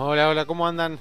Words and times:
Hola, 0.00 0.28
hola, 0.28 0.44
¿cómo 0.44 0.64
andan? 0.64 1.00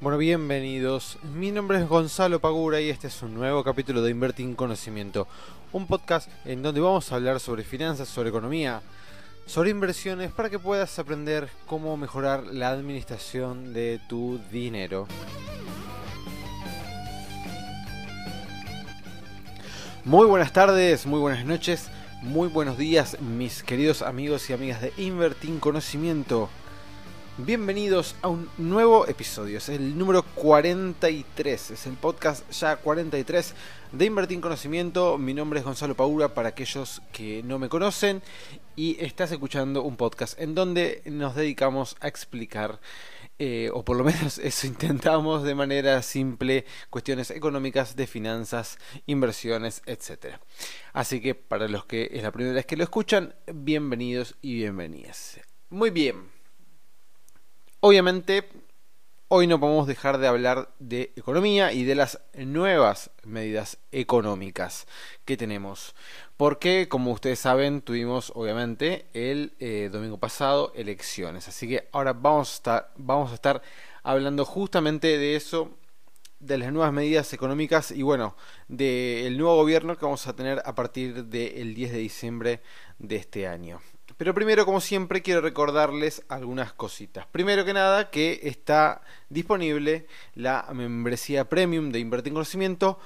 Bueno, 0.00 0.16
bienvenidos. 0.16 1.18
Mi 1.34 1.50
nombre 1.50 1.76
es 1.76 1.86
Gonzalo 1.86 2.40
Pagura 2.40 2.80
y 2.80 2.88
este 2.88 3.08
es 3.08 3.20
un 3.20 3.34
nuevo 3.34 3.62
capítulo 3.62 4.00
de 4.00 4.10
Invertir 4.10 4.46
en 4.46 4.54
Conocimiento, 4.54 5.28
un 5.70 5.86
podcast 5.86 6.30
en 6.46 6.62
donde 6.62 6.80
vamos 6.80 7.12
a 7.12 7.16
hablar 7.16 7.40
sobre 7.40 7.62
finanzas, 7.62 8.08
sobre 8.08 8.30
economía, 8.30 8.80
sobre 9.44 9.68
inversiones 9.68 10.32
para 10.32 10.48
que 10.48 10.58
puedas 10.58 10.98
aprender 10.98 11.50
cómo 11.66 11.94
mejorar 11.98 12.44
la 12.44 12.70
administración 12.70 13.74
de 13.74 14.00
tu 14.08 14.40
dinero. 14.50 15.06
Muy 20.06 20.26
buenas 20.26 20.54
tardes, 20.54 21.04
muy 21.04 21.20
buenas 21.20 21.44
noches, 21.44 21.90
muy 22.22 22.48
buenos 22.48 22.78
días, 22.78 23.20
mis 23.20 23.62
queridos 23.62 24.00
amigos 24.00 24.48
y 24.48 24.54
amigas 24.54 24.80
de 24.80 24.90
Invertir 24.96 25.50
en 25.50 25.60
Conocimiento. 25.60 26.48
Bienvenidos 27.38 28.14
a 28.20 28.28
un 28.28 28.50
nuevo 28.58 29.08
episodio, 29.08 29.56
es 29.56 29.70
el 29.70 29.96
número 29.96 30.22
43, 30.22 31.70
es 31.70 31.86
el 31.86 31.94
podcast 31.94 32.48
ya 32.52 32.76
43 32.76 33.54
de 33.92 34.04
Invertir 34.04 34.34
en 34.34 34.42
Conocimiento. 34.42 35.16
Mi 35.16 35.32
nombre 35.32 35.58
es 35.58 35.64
Gonzalo 35.64 35.94
Paura 35.94 36.34
para 36.34 36.50
aquellos 36.50 37.00
que 37.10 37.42
no 37.42 37.58
me 37.58 37.70
conocen 37.70 38.20
y 38.76 39.02
estás 39.02 39.32
escuchando 39.32 39.82
un 39.82 39.96
podcast 39.96 40.38
en 40.38 40.54
donde 40.54 41.00
nos 41.06 41.34
dedicamos 41.34 41.96
a 42.00 42.08
explicar, 42.08 42.80
eh, 43.38 43.70
o 43.72 43.82
por 43.82 43.96
lo 43.96 44.04
menos 44.04 44.36
eso 44.42 44.66
intentamos 44.66 45.42
de 45.42 45.54
manera 45.54 46.02
simple, 46.02 46.66
cuestiones 46.90 47.30
económicas, 47.30 47.96
de 47.96 48.06
finanzas, 48.06 48.78
inversiones, 49.06 49.80
etc. 49.86 50.36
Así 50.92 51.22
que 51.22 51.34
para 51.34 51.66
los 51.66 51.86
que 51.86 52.10
es 52.12 52.22
la 52.22 52.30
primera 52.30 52.56
vez 52.56 52.66
que 52.66 52.76
lo 52.76 52.84
escuchan, 52.84 53.34
bienvenidos 53.54 54.36
y 54.42 54.56
bienvenidas. 54.56 55.40
Muy 55.70 55.88
bien. 55.88 56.31
Obviamente, 57.84 58.48
hoy 59.26 59.48
no 59.48 59.58
podemos 59.58 59.88
dejar 59.88 60.18
de 60.18 60.28
hablar 60.28 60.72
de 60.78 61.12
economía 61.16 61.72
y 61.72 61.82
de 61.82 61.96
las 61.96 62.20
nuevas 62.32 63.10
medidas 63.24 63.78
económicas 63.90 64.86
que 65.24 65.36
tenemos. 65.36 65.96
Porque, 66.36 66.86
como 66.88 67.10
ustedes 67.10 67.40
saben, 67.40 67.82
tuvimos 67.82 68.30
obviamente 68.36 69.06
el 69.14 69.54
eh, 69.58 69.88
domingo 69.90 70.18
pasado 70.18 70.72
elecciones. 70.76 71.48
Así 71.48 71.66
que 71.66 71.88
ahora 71.90 72.12
vamos 72.12 72.50
a, 72.50 72.54
estar, 72.54 72.92
vamos 72.94 73.32
a 73.32 73.34
estar 73.34 73.62
hablando 74.04 74.44
justamente 74.44 75.18
de 75.18 75.34
eso 75.34 75.76
de 76.38 76.58
las 76.58 76.72
nuevas 76.72 76.92
medidas 76.92 77.32
económicas 77.32 77.90
y 77.90 78.02
bueno, 78.02 78.36
del 78.68 79.36
nuevo 79.36 79.56
gobierno 79.56 79.98
que 79.98 80.04
vamos 80.04 80.28
a 80.28 80.36
tener 80.36 80.62
a 80.64 80.76
partir 80.76 81.24
del 81.24 81.74
10 81.74 81.90
de 81.90 81.98
diciembre 81.98 82.60
de 83.00 83.16
este 83.16 83.48
año. 83.48 83.80
Pero 84.16 84.34
primero, 84.34 84.64
como 84.64 84.80
siempre, 84.80 85.22
quiero 85.22 85.40
recordarles 85.40 86.24
algunas 86.28 86.72
cositas. 86.72 87.26
Primero 87.26 87.64
que 87.64 87.72
nada, 87.72 88.10
que 88.10 88.40
está 88.42 89.02
disponible 89.28 90.06
la 90.34 90.66
membresía 90.72 91.48
premium 91.48 91.90
de 91.90 91.98
Invertir 91.98 92.30
en 92.30 92.34
Conocimiento 92.34 92.98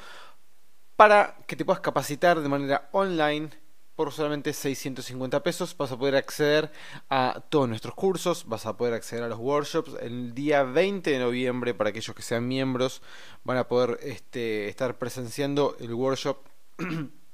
para 0.97 1.37
que 1.47 1.57
te 1.57 1.65
puedas 1.65 1.81
capacitar 1.81 2.41
de 2.41 2.49
manera 2.49 2.89
online 2.93 3.51
por 3.97 4.13
solamente 4.13 4.53
650 4.53 5.43
pesos 5.43 5.75
vas 5.77 5.91
a 5.91 5.97
poder 5.97 6.17
acceder 6.17 6.71
a 7.09 7.43
todos 7.49 7.67
nuestros 7.67 7.95
cursos, 7.95 8.45
vas 8.47 8.67
a 8.67 8.77
poder 8.77 8.93
acceder 8.93 9.25
a 9.25 9.29
los 9.29 9.39
workshops. 9.39 9.97
El 10.01 10.35
día 10.35 10.63
20 10.63 11.11
de 11.11 11.19
noviembre, 11.19 11.73
para 11.73 11.91
aquellos 11.91 12.15
que 12.15 12.23
sean 12.23 12.47
miembros, 12.47 13.01
van 13.43 13.57
a 13.57 13.67
poder 13.67 13.99
este, 14.03 14.69
estar 14.69 14.99
presenciando 14.99 15.77
el 15.81 15.95
workshop 15.95 16.37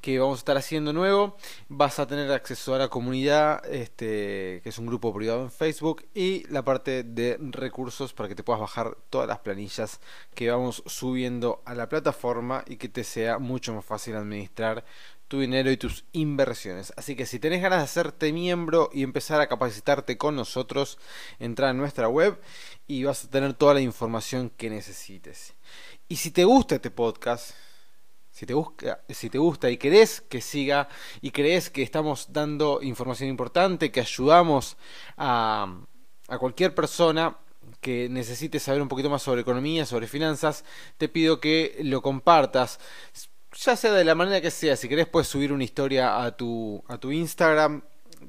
que 0.00 0.18
vamos 0.18 0.38
a 0.38 0.40
estar 0.40 0.56
haciendo 0.56 0.92
nuevo. 0.92 1.36
Vas 1.68 1.98
a 1.98 2.06
tener 2.06 2.30
acceso 2.32 2.74
a 2.74 2.78
la 2.78 2.88
comunidad, 2.88 3.64
este, 3.66 4.60
que 4.62 4.68
es 4.68 4.78
un 4.78 4.86
grupo 4.86 5.12
privado 5.14 5.42
en 5.42 5.50
Facebook, 5.50 6.04
y 6.14 6.46
la 6.48 6.64
parte 6.64 7.02
de 7.02 7.36
recursos 7.40 8.12
para 8.12 8.28
que 8.28 8.34
te 8.34 8.42
puedas 8.42 8.60
bajar 8.60 8.96
todas 9.10 9.28
las 9.28 9.40
planillas 9.40 10.00
que 10.34 10.50
vamos 10.50 10.82
subiendo 10.86 11.62
a 11.64 11.74
la 11.74 11.88
plataforma 11.88 12.64
y 12.66 12.76
que 12.76 12.88
te 12.88 13.04
sea 13.04 13.38
mucho 13.38 13.74
más 13.74 13.84
fácil 13.84 14.16
administrar 14.16 14.84
tu 15.30 15.38
dinero 15.38 15.70
y 15.70 15.76
tus 15.76 16.04
inversiones. 16.10 16.92
Así 16.96 17.14
que 17.14 17.24
si 17.24 17.38
tenés 17.38 17.62
ganas 17.62 17.78
de 17.78 17.84
hacerte 17.84 18.32
miembro 18.32 18.90
y 18.92 19.04
empezar 19.04 19.40
a 19.40 19.46
capacitarte 19.46 20.18
con 20.18 20.34
nosotros, 20.34 20.98
entra 21.38 21.70
a 21.70 21.72
nuestra 21.72 22.08
web 22.08 22.40
y 22.88 23.04
vas 23.04 23.24
a 23.24 23.30
tener 23.30 23.54
toda 23.54 23.74
la 23.74 23.80
información 23.80 24.50
que 24.50 24.70
necesites. 24.70 25.54
Y 26.08 26.16
si 26.16 26.32
te 26.32 26.42
gusta 26.42 26.74
este 26.74 26.90
podcast, 26.90 27.52
si 28.40 28.46
te, 28.46 28.54
busca, 28.54 29.02
si 29.10 29.28
te 29.28 29.36
gusta 29.36 29.68
y 29.68 29.76
querés 29.76 30.22
que 30.22 30.40
siga 30.40 30.88
y 31.20 31.30
crees 31.30 31.68
que 31.68 31.82
estamos 31.82 32.32
dando 32.32 32.80
información 32.80 33.28
importante, 33.28 33.90
que 33.90 34.00
ayudamos 34.00 34.78
a, 35.18 35.76
cualquier 36.38 36.74
persona 36.74 37.36
que 37.82 38.08
necesite 38.08 38.58
saber 38.58 38.80
un 38.80 38.88
poquito 38.88 39.10
más 39.10 39.20
sobre 39.20 39.42
economía, 39.42 39.84
sobre 39.84 40.06
finanzas, 40.06 40.64
te 40.96 41.10
pido 41.10 41.38
que 41.38 41.80
lo 41.82 42.00
compartas. 42.00 42.80
Ya 43.58 43.76
sea 43.76 43.92
de 43.92 44.04
la 44.04 44.14
manera 44.14 44.40
que 44.40 44.50
sea, 44.50 44.74
si 44.74 44.88
querés 44.88 45.06
puedes 45.06 45.28
subir 45.28 45.52
una 45.52 45.64
historia 45.64 46.24
a 46.24 46.34
tu, 46.34 46.82
a 46.88 46.96
tu 46.96 47.12
Instagram 47.12 47.82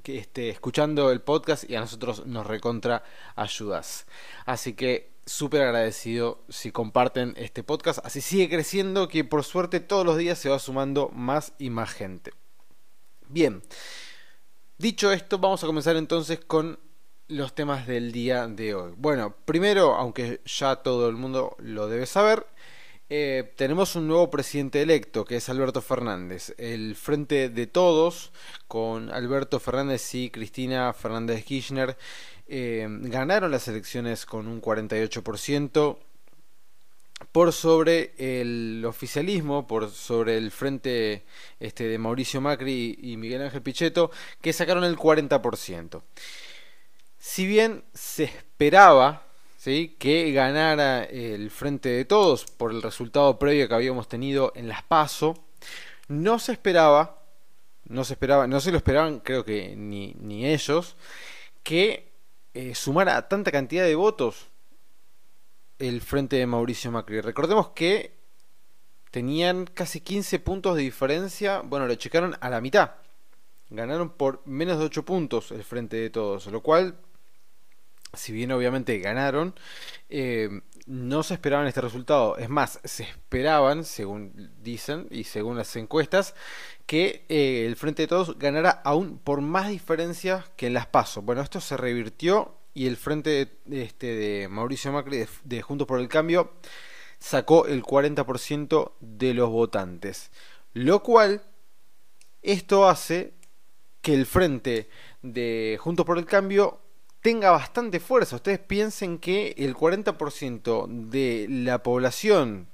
que 0.03 0.17
esté 0.17 0.49
escuchando 0.49 1.09
el 1.09 1.21
podcast 1.21 1.69
y 1.69 1.75
a 1.77 1.79
nosotros 1.79 2.25
nos 2.25 2.45
recontra 2.45 3.05
ayudas. 3.37 4.07
Así 4.45 4.73
que 4.73 5.10
súper 5.25 5.61
agradecido 5.61 6.43
si 6.49 6.71
comparten 6.71 7.33
este 7.37 7.63
podcast. 7.63 8.05
Así 8.05 8.21
sigue 8.21 8.49
creciendo 8.49 9.07
que 9.07 9.23
por 9.23 9.43
suerte 9.43 9.79
todos 9.79 10.05
los 10.05 10.17
días 10.17 10.37
se 10.39 10.49
va 10.49 10.59
sumando 10.59 11.09
más 11.09 11.53
y 11.57 11.69
más 11.69 11.91
gente. 11.91 12.31
Bien, 13.27 13.61
dicho 14.77 15.11
esto, 15.11 15.39
vamos 15.39 15.63
a 15.63 15.67
comenzar 15.67 15.95
entonces 15.95 16.39
con 16.39 16.79
los 17.27 17.55
temas 17.55 17.87
del 17.87 18.11
día 18.11 18.47
de 18.47 18.75
hoy. 18.75 18.93
Bueno, 18.97 19.35
primero, 19.45 19.95
aunque 19.95 20.41
ya 20.45 20.77
todo 20.77 21.07
el 21.07 21.15
mundo 21.15 21.55
lo 21.59 21.87
debe 21.87 22.05
saber, 22.05 22.45
eh, 23.13 23.51
tenemos 23.57 23.97
un 23.97 24.07
nuevo 24.07 24.29
presidente 24.29 24.81
electo, 24.81 25.25
que 25.25 25.35
es 25.35 25.49
Alberto 25.49 25.81
Fernández. 25.81 26.55
El 26.57 26.95
Frente 26.95 27.49
de 27.49 27.67
Todos, 27.67 28.31
con 28.69 29.11
Alberto 29.11 29.59
Fernández 29.59 30.15
y 30.15 30.29
Cristina 30.29 30.93
Fernández 30.93 31.43
Kirchner, 31.43 31.97
eh, 32.47 32.87
ganaron 32.89 33.51
las 33.51 33.67
elecciones 33.67 34.25
con 34.25 34.47
un 34.47 34.61
48% 34.61 35.97
por 37.33 37.51
sobre 37.51 38.13
el 38.17 38.85
oficialismo, 38.85 39.67
por 39.67 39.89
sobre 39.89 40.37
el 40.37 40.49
frente 40.49 41.25
este, 41.59 41.89
de 41.89 41.97
Mauricio 41.97 42.39
Macri 42.39 42.97
y 42.97 43.17
Miguel 43.17 43.41
Ángel 43.41 43.61
Pichetto, 43.61 44.09
que 44.39 44.53
sacaron 44.53 44.85
el 44.85 44.95
40%. 44.95 46.01
Si 47.19 47.45
bien 47.45 47.83
se 47.93 48.23
esperaba 48.23 49.30
que 49.63 50.31
ganara 50.33 51.03
el 51.03 51.51
frente 51.51 51.89
de 51.89 52.05
todos 52.05 52.45
por 52.45 52.71
el 52.71 52.81
resultado 52.81 53.37
previo 53.37 53.67
que 53.67 53.75
habíamos 53.75 54.07
tenido 54.07 54.51
en 54.55 54.67
las 54.67 54.81
PASO, 54.81 55.37
no 56.07 56.39
se 56.39 56.53
esperaba, 56.53 57.21
no 57.85 58.03
se 58.03 58.13
esperaba, 58.13 58.47
no 58.47 58.59
se 58.59 58.71
lo 58.71 58.77
esperaban 58.77 59.19
creo 59.19 59.45
que 59.45 59.75
ni, 59.75 60.15
ni 60.19 60.47
ellos, 60.47 60.95
que 61.61 62.11
eh, 62.55 62.73
sumar 62.73 63.07
a 63.09 63.27
tanta 63.27 63.51
cantidad 63.51 63.85
de 63.85 63.93
votos 63.93 64.49
el 65.77 66.01
frente 66.01 66.37
de 66.37 66.47
Mauricio 66.47 66.91
Macri. 66.91 67.21
Recordemos 67.21 67.69
que 67.69 68.15
tenían 69.11 69.65
casi 69.65 70.01
15 70.01 70.39
puntos 70.39 70.75
de 70.75 70.81
diferencia, 70.81 71.61
bueno, 71.61 71.85
lo 71.85 71.93
checaron 71.95 72.35
a 72.41 72.49
la 72.49 72.61
mitad. 72.61 72.91
Ganaron 73.69 74.09
por 74.09 74.41
menos 74.45 74.79
de 74.79 74.85
8 74.85 75.05
puntos 75.05 75.51
el 75.51 75.63
frente 75.63 75.97
de 75.97 76.09
todos, 76.09 76.47
lo 76.47 76.61
cual, 76.61 76.95
si 78.13 78.31
bien 78.33 78.51
obviamente 78.51 78.97
ganaron, 78.99 79.55
eh, 80.09 80.61
no 80.85 81.23
se 81.23 81.35
esperaban 81.35 81.67
este 81.67 81.81
resultado. 81.81 82.37
Es 82.37 82.49
más, 82.49 82.79
se 82.83 83.03
esperaban, 83.03 83.85
según 83.85 84.51
dicen 84.61 85.07
y 85.09 85.23
según 85.23 85.57
las 85.57 85.75
encuestas, 85.75 86.35
que 86.85 87.25
eh, 87.29 87.65
el 87.65 87.75
Frente 87.75 88.03
de 88.03 88.07
Todos 88.07 88.37
ganara 88.37 88.81
aún 88.83 89.17
por 89.17 89.41
más 89.41 89.69
diferencia 89.69 90.45
que 90.57 90.67
en 90.67 90.73
las 90.73 90.87
PASO. 90.87 91.21
Bueno, 91.21 91.41
esto 91.41 91.61
se 91.61 91.77
revirtió 91.77 92.57
y 92.73 92.87
el 92.87 92.97
Frente 92.97 93.57
de, 93.65 93.83
este, 93.83 94.07
de 94.07 94.47
Mauricio 94.49 94.91
Macri 94.91 95.25
de, 95.43 95.61
Juntos 95.61 95.87
por 95.87 95.99
el 95.99 96.09
Cambio 96.09 96.53
sacó 97.19 97.67
el 97.67 97.83
40% 97.83 98.93
de 98.99 99.33
los 99.33 99.49
votantes. 99.49 100.31
Lo 100.73 101.03
cual, 101.03 101.43
esto 102.41 102.89
hace 102.89 103.33
que 104.01 104.13
el 104.13 104.25
Frente 104.25 104.89
de 105.21 105.77
Juntos 105.79 106.05
por 106.05 106.17
el 106.17 106.25
Cambio 106.25 106.80
tenga 107.21 107.51
bastante 107.51 107.99
fuerza. 107.99 108.35
Ustedes 108.35 108.59
piensen 108.59 109.19
que 109.19 109.53
el 109.57 109.75
40% 109.75 110.87
de 110.87 111.47
la 111.49 111.83
población 111.83 112.67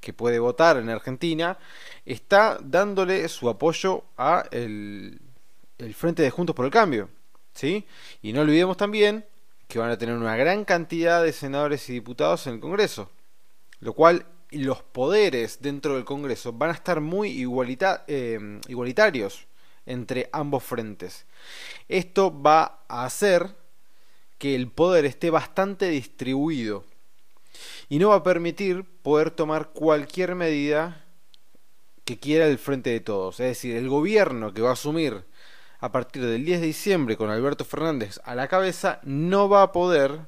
que 0.00 0.12
puede 0.12 0.38
votar 0.38 0.76
en 0.76 0.88
Argentina 0.90 1.58
está 2.04 2.58
dándole 2.62 3.28
su 3.28 3.48
apoyo 3.48 4.04
a 4.16 4.44
el, 4.50 5.20
Frente 5.94 6.22
de 6.22 6.30
Juntos 6.30 6.54
por 6.54 6.64
el 6.64 6.70
Cambio. 6.70 7.08
¿sí? 7.54 7.86
Y 8.22 8.32
no 8.32 8.42
olvidemos 8.42 8.76
también 8.76 9.24
que 9.68 9.78
van 9.78 9.90
a 9.90 9.98
tener 9.98 10.16
una 10.16 10.36
gran 10.36 10.64
cantidad 10.64 11.22
de 11.22 11.32
senadores 11.32 11.88
y 11.88 11.92
diputados 11.92 12.46
en 12.46 12.54
el 12.54 12.60
Congreso. 12.60 13.10
Lo 13.80 13.92
cual 13.92 14.26
los 14.50 14.82
poderes 14.82 15.60
dentro 15.60 15.94
del 15.94 16.04
Congreso 16.04 16.52
van 16.52 16.70
a 16.70 16.74
estar 16.74 17.00
muy 17.00 17.30
eh, 18.08 18.60
igualitarios 18.68 19.46
entre 19.86 20.28
ambos 20.32 20.64
frentes. 20.64 21.26
Esto 21.88 22.42
va 22.42 22.80
a 22.88 23.04
hacer 23.04 23.54
que 24.38 24.54
el 24.54 24.70
poder 24.70 25.04
esté 25.04 25.30
bastante 25.30 25.88
distribuido 25.88 26.84
y 27.88 27.98
no 27.98 28.10
va 28.10 28.16
a 28.16 28.22
permitir 28.22 28.84
poder 29.02 29.30
tomar 29.30 29.70
cualquier 29.70 30.34
medida 30.34 31.04
que 32.04 32.18
quiera 32.18 32.46
el 32.46 32.58
frente 32.58 32.90
de 32.90 33.00
todos. 33.00 33.40
Es 33.40 33.46
decir, 33.46 33.76
el 33.76 33.88
gobierno 33.88 34.54
que 34.54 34.62
va 34.62 34.70
a 34.70 34.74
asumir 34.74 35.24
a 35.80 35.92
partir 35.92 36.24
del 36.24 36.44
10 36.44 36.60
de 36.60 36.66
diciembre 36.66 37.16
con 37.16 37.30
Alberto 37.30 37.64
Fernández 37.64 38.20
a 38.24 38.34
la 38.34 38.48
cabeza 38.48 39.00
no 39.04 39.48
va 39.48 39.62
a 39.62 39.72
poder 39.72 40.20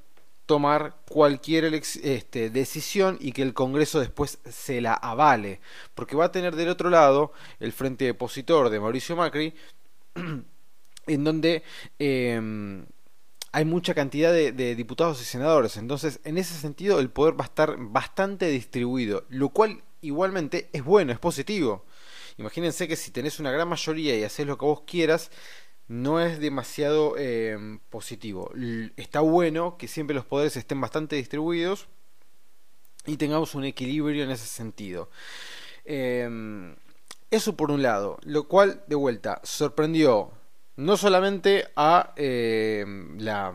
tomar 0.47 0.97
cualquier 1.09 1.73
este, 1.73 2.51
decisión 2.51 3.19
y 3.21 3.33
que 3.33 3.43
el 3.43 3.55
Congreso 3.55 4.01
después 4.01 4.39
se 4.49 4.81
la 4.81 4.95
avale, 4.95 5.61
porque 5.95 6.17
va 6.17 6.25
a 6.25 6.33
tener 6.33 6.57
del 6.57 6.71
otro 6.71 6.91
lado 6.91 7.33
el 7.61 7.71
frente 7.73 8.11
opositor 8.11 8.69
de 8.69 8.81
Mauricio 8.81 9.15
Macri, 9.15 9.55
en 11.07 11.25
donde 11.25 11.63
em, 12.01 12.85
hay 13.53 13.65
mucha 13.65 13.95
cantidad 13.95 14.33
de, 14.33 14.75
diputados 14.75 15.21
y 15.21 15.25
senadores, 15.25 15.77
entonces 15.77 16.21
en 16.25 16.39
ese 16.39 16.55
sentido 16.55 17.01
el 17.01 17.11
poder 17.11 17.39
va 17.39 17.45
a 17.45 17.49
estar 17.49 17.77
bastante 17.79 18.47
distribuido, 18.47 19.25
lo 19.29 19.49
cual 19.49 19.83
igualmente 20.01 20.69
es 20.73 20.85
bueno, 20.85 21.13
es 21.13 21.19
positivo. 21.19 21.85
Imagínense 22.39 22.87
que 22.87 22.97
si 22.97 23.11
tenés 23.11 23.41
una 23.41 23.51
gran 23.51 23.69
mayoría 23.69 24.17
y 24.17 24.25
haces 24.25 24.47
lo 24.47 24.57
que 24.57 24.65
vos 24.65 24.83
quieras, 24.87 25.31
no 25.89 26.21
es 26.21 26.39
demasiado 26.39 27.17
em, 27.19 27.81
positivo. 27.91 28.53
Está 28.97 29.21
bueno 29.21 29.77
que 29.77 29.89
siempre 29.89 30.15
los 30.15 30.25
poderes 30.25 30.57
estén 30.57 30.81
bastante 30.81 31.17
distribuidos 31.17 31.89
y 33.05 33.17
tengamos 33.17 33.55
un 33.57 33.65
equilibrio 33.65 34.23
en 34.23 34.31
ese 34.31 34.47
sentido. 34.47 35.11
Em, 35.85 36.77
eso 37.31 37.57
por 37.57 37.73
un 37.73 37.83
lado, 37.83 38.19
lo 38.23 38.47
cual 38.47 38.85
de 38.87 38.95
vuelta 38.95 39.41
sorprendió 39.43 40.33
no 40.81 40.97
solamente 40.97 41.69
a 41.77 42.15
em, 42.17 43.19
la, 43.19 43.53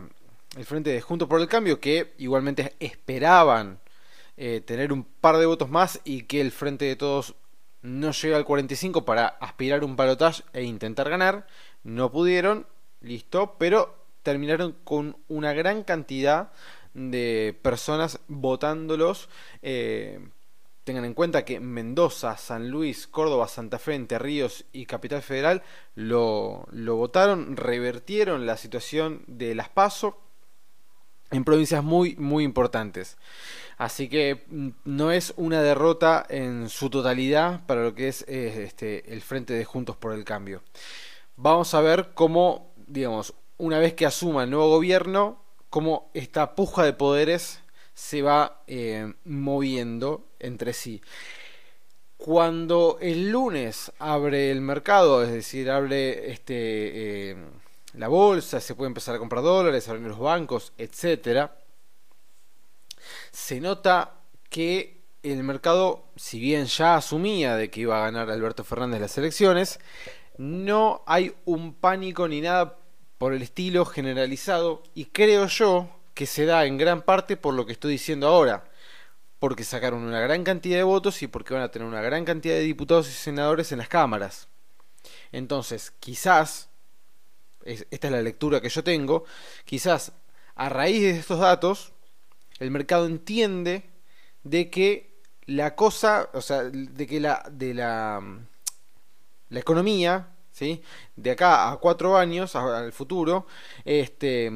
el 0.56 0.64
Frente 0.64 0.90
de 0.90 1.00
Juntos 1.00 1.28
por 1.28 1.40
el 1.40 1.48
Cambio, 1.48 1.80
que 1.80 2.14
igualmente 2.18 2.76
esperaban 2.78 3.80
eh, 4.36 4.62
tener 4.64 4.92
un 4.92 5.02
par 5.02 5.36
de 5.38 5.46
votos 5.46 5.68
más 5.68 6.00
y 6.04 6.22
que 6.22 6.40
el 6.40 6.52
Frente 6.52 6.84
de 6.84 6.94
Todos 6.94 7.34
no 7.82 8.12
llegue 8.12 8.36
al 8.36 8.44
45 8.44 9.04
para 9.04 9.26
aspirar 9.26 9.82
un 9.82 9.96
balotaje 9.96 10.44
e 10.52 10.62
intentar 10.62 11.10
ganar, 11.10 11.48
no 11.82 12.12
pudieron, 12.12 12.68
listo, 13.00 13.56
pero 13.58 14.06
terminaron 14.22 14.76
con 14.84 15.16
una 15.26 15.52
gran 15.52 15.82
cantidad 15.82 16.52
de 16.94 17.58
personas 17.60 18.20
votándolos. 18.28 19.28
Eh, 19.62 20.20
tengan 20.86 21.04
en 21.04 21.12
cuenta 21.12 21.44
que 21.44 21.60
Mendoza, 21.60 22.38
San 22.38 22.70
Luis, 22.70 23.06
Córdoba, 23.06 23.46
Santa 23.46 23.78
Fe, 23.78 23.94
Entre 23.94 24.18
Ríos 24.18 24.64
y 24.72 24.86
Capital 24.86 25.20
Federal 25.20 25.62
lo, 25.94 26.66
votaron, 26.72 27.58
revertieron 27.58 28.46
la 28.46 28.56
situación 28.56 29.22
de 29.26 29.54
las 29.54 29.68
PASO 29.68 30.18
en 31.30 31.44
provincias 31.44 31.84
muy 31.84 32.16
muy 32.16 32.44
importantes. 32.44 33.18
Así 33.76 34.08
que 34.08 34.46
mm, 34.48 34.68
no 34.84 35.10
es 35.12 35.34
una 35.36 35.60
derrota 35.60 36.24
en 36.30 36.70
su 36.70 36.88
totalidad 36.88 37.66
para 37.66 37.82
lo 37.82 37.94
que 37.94 38.08
es 38.08 38.22
eh, 38.28 38.64
este, 38.64 39.12
el 39.12 39.20
Frente 39.20 39.52
de 39.52 39.66
Juntos 39.66 39.96
por 39.96 40.14
el 40.14 40.24
Cambio 40.24 40.62
vamos 41.36 41.74
a 41.74 41.80
ver 41.80 42.10
cómo, 42.14 42.72
digamos, 42.86 43.34
una 43.58 43.78
vez 43.78 43.94
que 43.94 44.06
asuma 44.06 44.44
el 44.44 44.50
nuevo 44.50 44.68
gobierno, 44.68 45.42
cómo 45.70 46.10
esta 46.14 46.54
puja 46.54 46.84
de 46.84 46.92
poderes 46.92 47.62
se 47.96 48.20
va 48.20 48.62
eh, 48.66 49.10
moviendo 49.24 50.28
entre 50.38 50.74
sí. 50.74 51.00
Cuando 52.18 52.98
el 53.00 53.30
lunes 53.30 53.90
abre 53.98 54.50
el 54.50 54.60
mercado, 54.60 55.22
es 55.22 55.30
decir, 55.30 55.70
abre 55.70 56.30
este, 56.30 57.30
eh, 57.30 57.36
la 57.94 58.08
bolsa, 58.08 58.60
se 58.60 58.74
puede 58.74 58.88
empezar 58.88 59.14
a 59.14 59.18
comprar 59.18 59.42
dólares, 59.42 59.88
abren 59.88 60.08
los 60.08 60.18
bancos, 60.18 60.74
etcétera, 60.76 61.56
se 63.32 63.60
nota 63.60 64.20
que 64.50 65.00
el 65.22 65.42
mercado, 65.42 66.04
si 66.16 66.38
bien 66.38 66.66
ya 66.66 66.96
asumía 66.96 67.56
de 67.56 67.70
que 67.70 67.80
iba 67.80 67.96
a 67.96 68.10
ganar 68.10 68.30
Alberto 68.30 68.62
Fernández 68.62 69.00
las 69.00 69.16
elecciones, 69.16 69.80
no 70.36 71.02
hay 71.06 71.34
un 71.46 71.72
pánico 71.72 72.28
ni 72.28 72.42
nada 72.42 72.78
por 73.16 73.32
el 73.32 73.40
estilo 73.40 73.86
generalizado 73.86 74.82
y 74.94 75.06
creo 75.06 75.46
yo 75.46 75.95
que 76.16 76.24
se 76.24 76.46
da 76.46 76.64
en 76.64 76.78
gran 76.78 77.02
parte 77.02 77.36
por 77.36 77.52
lo 77.52 77.66
que 77.66 77.72
estoy 77.72 77.92
diciendo 77.92 78.26
ahora, 78.26 78.64
porque 79.38 79.64
sacaron 79.64 80.02
una 80.02 80.18
gran 80.18 80.44
cantidad 80.44 80.78
de 80.78 80.82
votos 80.82 81.22
y 81.22 81.26
porque 81.26 81.52
van 81.52 81.62
a 81.62 81.70
tener 81.70 81.86
una 81.86 82.00
gran 82.00 82.24
cantidad 82.24 82.54
de 82.54 82.62
diputados 82.62 83.06
y 83.10 83.12
senadores 83.12 83.70
en 83.70 83.78
las 83.78 83.88
cámaras. 83.88 84.48
Entonces, 85.30 85.92
quizás, 86.00 86.70
esta 87.66 88.06
es 88.06 88.10
la 88.10 88.22
lectura 88.22 88.62
que 88.62 88.70
yo 88.70 88.82
tengo, 88.82 89.24
quizás 89.66 90.12
a 90.54 90.70
raíz 90.70 91.02
de 91.02 91.18
estos 91.18 91.38
datos, 91.38 91.92
el 92.60 92.70
mercado 92.70 93.04
entiende 93.04 93.90
de 94.42 94.70
que 94.70 95.20
la 95.44 95.76
cosa, 95.76 96.30
o 96.32 96.40
sea, 96.40 96.62
de 96.62 97.06
que 97.06 97.20
la, 97.20 97.46
de 97.52 97.74
la, 97.74 98.22
la 99.50 99.60
economía, 99.60 100.30
¿sí? 100.50 100.82
de 101.14 101.32
acá 101.32 101.70
a 101.70 101.76
cuatro 101.76 102.16
años, 102.16 102.56
al 102.56 102.90
futuro, 102.94 103.46
este, 103.84 104.50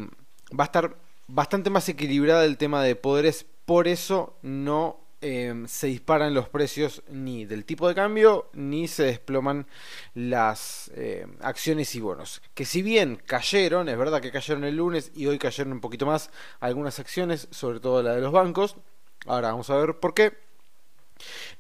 va 0.58 0.64
a 0.64 0.72
estar 0.72 1.09
bastante 1.30 1.70
más 1.70 1.88
equilibrada 1.88 2.44
el 2.44 2.56
tema 2.56 2.82
de 2.82 2.96
poderes, 2.96 3.46
por 3.64 3.88
eso 3.88 4.36
no 4.42 5.00
em, 5.20 5.66
se 5.68 5.86
disparan 5.86 6.34
los 6.34 6.48
precios 6.48 7.02
ni 7.08 7.44
del 7.44 7.64
tipo 7.64 7.86
de 7.86 7.94
cambio, 7.94 8.50
ni 8.52 8.88
se 8.88 9.04
desploman 9.04 9.66
las 10.14 10.90
em, 10.94 11.36
acciones 11.40 11.94
y 11.94 12.00
bonos. 12.00 12.42
Que 12.54 12.64
si 12.64 12.82
bien 12.82 13.22
cayeron, 13.26 13.88
es 13.88 13.98
verdad 13.98 14.20
que 14.20 14.32
cayeron 14.32 14.64
el 14.64 14.76
lunes 14.76 15.12
y 15.14 15.26
hoy 15.26 15.38
cayeron 15.38 15.72
un 15.72 15.80
poquito 15.80 16.06
más 16.06 16.30
algunas 16.58 16.98
acciones, 16.98 17.48
sobre 17.50 17.80
todo 17.80 18.02
la 18.02 18.14
de 18.14 18.20
los 18.20 18.32
bancos, 18.32 18.76
ahora 19.26 19.50
vamos 19.50 19.70
a 19.70 19.76
ver 19.76 20.00
por 20.00 20.14
qué, 20.14 20.36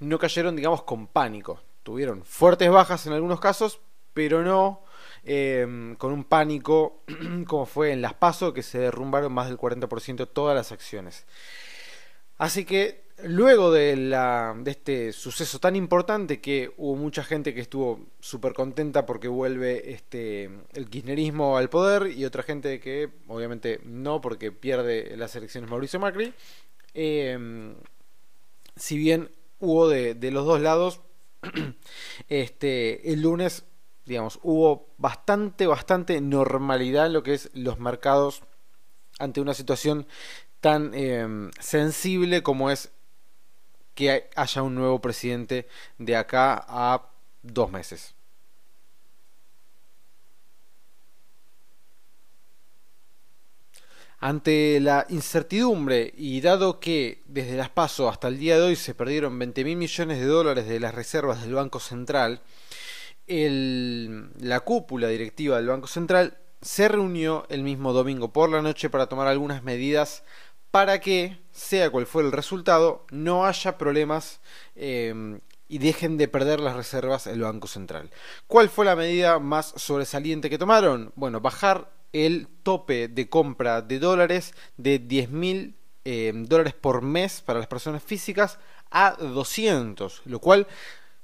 no 0.00 0.18
cayeron 0.18 0.56
digamos 0.56 0.82
con 0.82 1.06
pánico. 1.06 1.60
Tuvieron 1.82 2.24
fuertes 2.24 2.70
bajas 2.70 3.06
en 3.06 3.12
algunos 3.12 3.40
casos, 3.40 3.80
pero 4.12 4.42
no 4.42 4.82
em, 5.24 5.94
con 5.96 6.12
un 6.12 6.24
pánico 6.24 7.02
como 7.46 7.66
fue 7.66 7.92
en 7.92 8.02
las 8.02 8.14
PASO, 8.14 8.52
que 8.52 8.62
se 8.62 8.78
derrumbaron 8.78 9.32
más 9.32 9.48
del 9.48 9.58
40% 9.58 10.28
todas 10.32 10.54
las 10.54 10.72
acciones. 10.72 11.26
Así 12.38 12.64
que 12.64 13.04
luego 13.24 13.70
de, 13.70 14.14
este 14.66 15.12
suceso 15.12 15.58
tan 15.58 15.76
importante 15.76 16.40
que 16.40 16.72
hubo 16.76 16.96
mucha 16.96 17.22
gente 17.22 17.54
que 17.54 17.60
estuvo 17.60 18.06
súper 18.20 18.52
contenta 18.54 19.06
porque 19.06 19.28
vuelve 19.28 19.92
este, 19.92 20.50
el 20.72 20.88
kirchnerismo 20.88 21.56
al 21.56 21.68
poder 21.68 22.10
y 22.10 22.24
otra 22.24 22.42
gente 22.42 22.80
que 22.80 23.10
obviamente 23.28 23.80
no 23.84 24.20
porque 24.20 24.52
pierde 24.52 25.16
las 25.16 25.36
elecciones 25.36 25.70
Mauricio 25.70 26.00
Macri, 26.00 26.32
em, 26.94 27.74
si 28.76 28.96
bien 28.96 29.30
hubo 29.58 29.88
de, 29.88 30.14
de 30.14 30.30
los 30.30 30.46
dos 30.46 30.60
lados 30.60 31.00
este, 32.28 33.12
el 33.12 33.22
lunes, 33.22 33.64
digamos, 34.04 34.38
hubo 34.42 34.88
bastante, 34.98 35.66
bastante 35.66 36.20
normalidad 36.20 37.06
en 37.06 37.12
lo 37.12 37.22
que 37.22 37.34
es 37.34 37.50
los 37.54 37.78
mercados 37.78 38.42
ante 39.18 39.40
una 39.40 39.54
situación 39.54 40.06
tan 40.60 40.94
em, 40.94 41.50
sensible 41.60 42.42
como 42.42 42.70
es 42.70 42.90
que 43.94 44.30
haya 44.34 44.62
un 44.62 44.74
nuevo 44.74 45.00
presidente 45.00 45.68
de 45.98 46.16
acá 46.16 46.64
a 46.68 47.10
dos 47.42 47.70
meses. 47.70 48.14
Ante 54.22 54.80
la 54.80 55.06
incertidumbre 55.08 56.12
y 56.14 56.42
dado 56.42 56.78
que 56.78 57.22
desde 57.26 57.56
las 57.56 57.70
PASO 57.70 58.08
hasta 58.08 58.28
el 58.28 58.38
día 58.38 58.56
de 58.56 58.62
hoy 58.62 58.76
se 58.76 58.94
perdieron 58.94 59.38
20 59.38 59.64
mil 59.64 59.76
millones 59.78 60.18
de 60.18 60.26
dólares 60.26 60.68
de 60.68 60.78
las 60.78 60.94
reservas 60.94 61.40
del 61.42 61.54
Banco 61.54 61.80
Central, 61.80 62.42
la 63.30 64.60
cúpula 64.60 65.08
directiva 65.08 65.56
del 65.56 65.68
Banco 65.68 65.86
Central 65.86 66.38
se 66.60 66.88
reunió 66.88 67.46
el 67.48 67.62
mismo 67.62 67.92
domingo 67.92 68.32
por 68.32 68.50
la 68.50 68.60
noche 68.60 68.90
para 68.90 69.06
tomar 69.06 69.28
algunas 69.28 69.62
medidas 69.62 70.24
para 70.70 71.00
que, 71.00 71.38
sea 71.52 71.90
cual 71.90 72.06
fuera 72.06 72.26
el 72.26 72.32
resultado, 72.32 73.06
no 73.10 73.46
haya 73.46 73.78
problemas 73.78 74.40
eh, 74.74 75.40
y 75.68 75.78
dejen 75.78 76.16
de 76.16 76.28
perder 76.28 76.60
las 76.60 76.76
reservas 76.76 77.26
el 77.26 77.42
Banco 77.42 77.68
Central. 77.68 78.10
¿Cuál 78.46 78.68
fue 78.68 78.84
la 78.84 78.96
medida 78.96 79.38
más 79.38 79.72
sobresaliente 79.76 80.50
que 80.50 80.58
tomaron? 80.58 81.12
Bueno, 81.14 81.40
bajar 81.40 81.92
el 82.12 82.48
tope 82.64 83.08
de 83.08 83.28
compra 83.28 83.80
de 83.80 84.00
dólares 84.00 84.54
de 84.76 84.98
10 84.98 85.30
mil 85.30 85.76
eh, 86.04 86.32
dólares 86.34 86.74
por 86.74 87.02
mes 87.02 87.40
para 87.40 87.60
las 87.60 87.68
personas 87.68 88.02
físicas 88.02 88.58
a 88.90 89.12
200, 89.12 90.22
lo 90.24 90.40
cual 90.40 90.66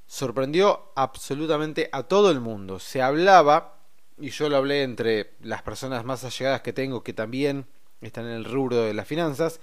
sorprendió 0.06 0.92
absolutamente 0.94 1.88
a 1.92 2.04
todo 2.04 2.30
el 2.30 2.40
mundo. 2.40 2.78
Se 2.78 3.02
hablaba, 3.02 3.78
y 4.18 4.30
yo 4.30 4.48
lo 4.48 4.56
hablé 4.56 4.82
entre 4.82 5.34
las 5.40 5.62
personas 5.62 6.04
más 6.04 6.24
allegadas 6.24 6.62
que 6.62 6.72
tengo 6.72 7.02
que 7.02 7.12
también 7.12 7.66
están 8.00 8.26
en 8.26 8.32
el 8.32 8.44
rubro 8.44 8.82
de 8.82 8.94
las 8.94 9.06
finanzas, 9.06 9.60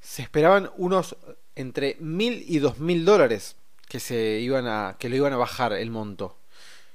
se 0.00 0.22
esperaban 0.22 0.70
unos 0.76 1.16
entre 1.54 1.96
mil 2.00 2.44
y 2.46 2.58
dos 2.58 2.78
mil 2.78 3.04
dólares 3.04 3.56
que 3.88 4.00
se 4.00 4.38
iban 4.40 4.66
a 4.66 4.96
que 4.98 5.08
lo 5.08 5.16
iban 5.16 5.32
a 5.32 5.36
bajar 5.36 5.72
el 5.72 5.90
monto 5.90 6.36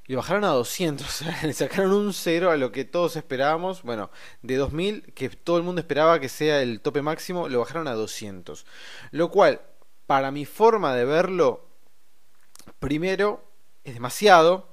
le 0.09 0.15
bajaron 0.15 0.43
a 0.43 0.48
200, 0.48 1.07
o 1.07 1.09
sea, 1.12 1.39
le 1.43 1.53
sacaron 1.53 1.93
un 1.93 2.13
cero 2.13 2.50
a 2.50 2.57
lo 2.57 2.71
que 2.71 2.83
todos 2.83 3.15
esperábamos. 3.15 3.83
Bueno, 3.83 4.09
de 4.41 4.57
2000, 4.57 5.13
que 5.13 5.29
todo 5.29 5.57
el 5.57 5.63
mundo 5.63 5.81
esperaba 5.81 6.19
que 6.19 6.29
sea 6.29 6.63
el 6.63 6.81
tope 6.81 7.03
máximo, 7.03 7.48
lo 7.48 7.59
bajaron 7.59 7.88
a 7.88 7.93
200. 7.93 8.65
Lo 9.12 9.29
cual, 9.29 9.62
para 10.07 10.31
mi 10.31 10.45
forma 10.45 10.95
de 10.95 11.05
verlo, 11.05 11.68
primero, 12.79 13.43
es 13.83 13.93
demasiado. 13.93 14.67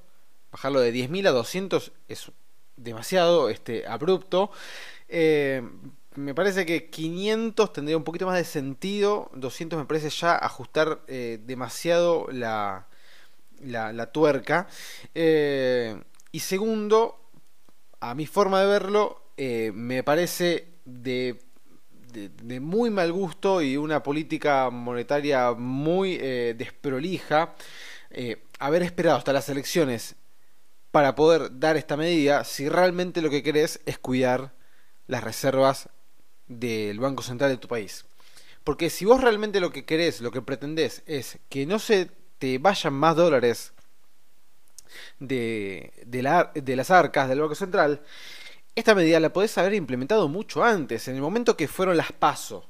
Bajarlo 0.52 0.80
de 0.80 0.92
10.000 0.92 1.28
a 1.28 1.32
200 1.32 1.92
es 2.08 2.30
demasiado 2.76 3.48
este, 3.48 3.86
abrupto. 3.86 4.50
Eh, 5.08 5.62
me 6.14 6.34
parece 6.34 6.64
que 6.64 6.88
500 6.88 7.72
tendría 7.72 7.96
un 7.96 8.04
poquito 8.04 8.26
más 8.26 8.36
de 8.36 8.44
sentido. 8.44 9.30
200 9.34 9.78
me 9.78 9.84
parece 9.84 10.10
ya 10.10 10.36
ajustar 10.36 11.02
eh, 11.08 11.38
demasiado 11.44 12.28
la 12.30 12.88
la, 13.60 14.12
tuerca. 14.12 14.66
Eh, 15.14 15.98
y 16.32 16.40
segundo, 16.40 17.18
a 18.00 18.14
mi 18.14 18.26
forma 18.26 18.60
de 18.60 18.66
verlo, 18.66 19.22
me 19.36 20.02
parece 20.02 20.68
de, 20.84 21.38
de, 22.16 22.60
muy 22.60 22.90
mal 22.90 23.12
gusto 23.12 23.62
y 23.62 23.76
una 23.76 24.02
política 24.02 24.70
monetaria 24.70 25.52
muy 25.52 26.18
eh, 26.20 26.54
desprolija 26.56 27.54
haber 28.58 28.82
esperado 28.82 29.18
hasta 29.18 29.32
las 29.32 29.48
elecciones 29.48 30.16
para 30.90 31.14
poder 31.14 31.58
dar 31.58 31.76
esta 31.76 31.96
medida 31.96 32.44
si 32.44 32.68
realmente 32.70 33.20
lo 33.20 33.28
que 33.28 33.42
querés 33.42 33.80
es 33.84 33.98
cuidar 33.98 34.54
las 35.06 35.22
reservas 35.22 35.90
del 36.46 36.98
Banco 37.00 37.22
Central 37.22 37.50
de 37.50 37.58
tu 37.58 37.68
país. 37.68 38.06
Porque 38.64 38.90
si 38.90 39.04
vos 39.04 39.20
realmente 39.20 39.60
lo 39.60 39.70
que 39.70 39.84
querés, 39.84 40.20
lo 40.20 40.30
que 40.30 40.42
pretendés 40.42 41.02
es 41.06 41.38
que 41.48 41.66
no 41.66 41.78
se 41.78 42.10
te 42.38 42.58
vayan 42.58 42.94
más 42.94 43.14
dólares 43.14 43.72
de, 45.20 45.92
de 46.06 46.76
las 46.76 46.90
arcas 46.90 47.28
del 47.28 47.40
Banco 47.40 47.54
Central, 47.54 48.02
esta 48.76 48.94
medida 48.94 49.18
la 49.18 49.32
podés 49.32 49.56
haber 49.58 49.74
implementado 49.74 50.28
mucho 50.28 50.62
antes, 50.62 51.08
en 51.08 51.16
el 51.16 51.22
momento 51.22 51.56
que 51.56 51.66
fueron 51.66 51.96
las 51.96 52.12
pasos. 52.12 52.64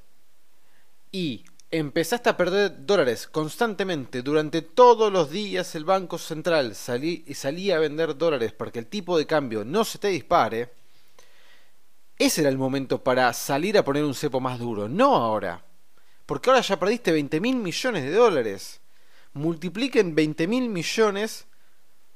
Y 1.10 1.44
empezaste 1.70 2.30
a 2.30 2.36
perder 2.36 2.86
dólares 2.86 3.26
constantemente. 3.26 4.22
Durante 4.22 4.62
todos 4.62 5.12
los 5.12 5.30
días 5.30 5.74
el 5.74 5.84
Banco 5.84 6.16
Central 6.16 6.76
salí, 6.76 7.24
salía 7.34 7.76
a 7.76 7.80
vender 7.80 8.16
dólares 8.16 8.52
para 8.52 8.70
que 8.70 8.78
el 8.78 8.86
tipo 8.86 9.18
de 9.18 9.26
cambio 9.26 9.64
no 9.64 9.84
se 9.84 9.98
te 9.98 10.08
dispare, 10.08 10.70
ese 12.18 12.40
era 12.40 12.50
el 12.50 12.56
momento 12.56 13.02
para 13.02 13.32
salir 13.32 13.76
a 13.76 13.84
poner 13.84 14.04
un 14.04 14.14
cepo 14.14 14.40
más 14.40 14.58
duro, 14.58 14.88
no 14.88 15.16
ahora. 15.16 15.64
Porque 16.24 16.48
ahora 16.48 16.62
ya 16.62 16.78
perdiste 16.78 17.12
20 17.12 17.40
mil 17.40 17.56
millones 17.56 18.04
de 18.04 18.12
dólares. 18.12 18.80
Multipliquen 19.34 20.14
20 20.14 20.46
mil 20.46 20.68
millones 20.68 21.46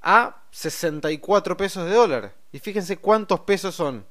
a 0.03 0.43
64 0.51 1.57
pesos 1.57 1.87
de 1.87 1.95
dólar. 1.95 2.35
Y 2.53 2.59
fíjense 2.59 2.99
cuántos 2.99 3.41
pesos 3.41 3.75
son. 3.75 4.07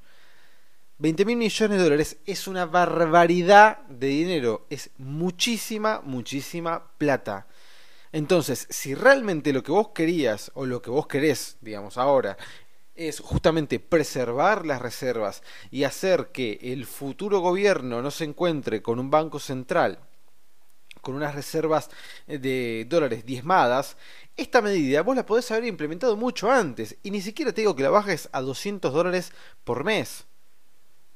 20 0.99 1.25
mil 1.25 1.37
millones 1.37 1.77
de 1.77 1.83
dólares 1.83 2.17
es 2.25 2.47
una 2.47 2.65
barbaridad 2.65 3.79
de 3.87 4.07
dinero. 4.07 4.65
Es 4.69 4.89
muchísima, 4.97 6.01
muchísima 6.03 6.91
plata. 6.97 7.47
Entonces, 8.11 8.67
si 8.69 8.95
realmente 8.95 9.53
lo 9.53 9.63
que 9.63 9.71
vos 9.71 9.89
querías 9.89 10.51
o 10.55 10.65
lo 10.65 10.81
que 10.81 10.89
vos 10.89 11.07
querés, 11.07 11.57
digamos 11.61 11.97
ahora, 11.97 12.37
es 12.95 13.19
justamente 13.21 13.79
preservar 13.79 14.65
las 14.65 14.81
reservas 14.81 15.41
y 15.71 15.83
hacer 15.83 16.31
que 16.33 16.59
el 16.61 16.85
futuro 16.85 17.39
gobierno 17.39 18.01
no 18.01 18.11
se 18.11 18.25
encuentre 18.25 18.81
con 18.81 18.99
un 18.99 19.09
banco 19.09 19.39
central 19.39 19.99
con 21.01 21.15
unas 21.15 21.35
reservas 21.35 21.89
eh, 22.27 22.37
de 22.37 22.85
dólares 22.87 23.25
diezmadas, 23.25 23.97
esta 24.37 24.61
medida 24.61 25.01
vos 25.01 25.15
la 25.15 25.25
podés 25.25 25.49
haber 25.51 25.65
implementado 25.65 26.15
mucho 26.15 26.51
antes 26.51 26.95
y 27.03 27.11
ni 27.11 27.21
siquiera 27.21 27.51
te 27.51 27.61
digo 27.61 27.75
que 27.75 27.83
la 27.83 27.89
bajes 27.89 28.29
a 28.31 28.41
200 28.41 28.93
dólares 28.93 29.31
por 29.63 29.83
mes. 29.83 30.25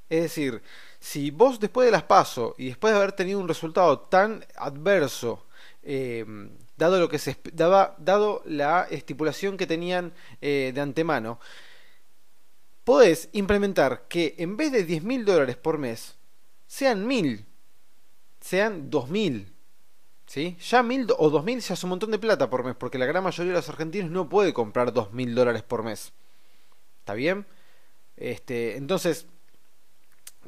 Es 0.09 0.23
decir, 0.23 0.61
si 0.99 1.31
vos 1.31 1.59
después 1.59 1.85
de 1.85 1.91
las 1.91 2.03
paso 2.03 2.55
y 2.57 2.67
después 2.67 2.93
de 2.93 2.99
haber 2.99 3.13
tenido 3.13 3.39
un 3.39 3.47
resultado 3.47 3.99
tan 3.99 4.45
adverso, 4.55 5.45
eh, 5.83 6.25
dado 6.77 6.99
lo 6.99 7.09
que 7.09 7.19
se 7.19 7.37
daba, 7.53 7.95
dado 7.97 8.41
la 8.45 8.87
estipulación 8.89 9.57
que 9.57 9.67
tenían 9.67 10.13
eh, 10.41 10.71
de 10.73 10.81
antemano, 10.81 11.39
podés 12.83 13.29
implementar 13.31 14.07
que 14.07 14.35
en 14.37 14.57
vez 14.57 14.71
de 14.71 14.83
10 14.83 15.03
mil 15.03 15.25
dólares 15.25 15.55
por 15.55 15.77
mes, 15.77 16.15
sean 16.67 17.07
mil, 17.07 17.45
sean 18.41 18.89
2000 18.89 19.52
¿Sí? 20.33 20.57
Ya 20.67 20.81
mil 20.81 21.05
o 21.19 21.29
dos 21.29 21.43
mil 21.43 21.59
ya 21.59 21.75
es 21.75 21.83
un 21.83 21.91
montón 21.91 22.09
de 22.09 22.17
plata 22.17 22.49
por 22.49 22.63
mes, 22.63 22.75
porque 22.75 22.97
la 22.97 23.05
gran 23.05 23.23
mayoría 23.23 23.51
de 23.51 23.59
los 23.59 23.69
argentinos 23.69 24.09
no 24.09 24.29
puede 24.29 24.51
comprar 24.51 24.91
dos 24.91 25.13
mil 25.13 25.35
dólares 25.35 25.61
por 25.61 25.83
mes. 25.83 26.11
¿Está 27.01 27.13
bien? 27.13 27.45
Este, 28.17 28.77
entonces, 28.77 29.27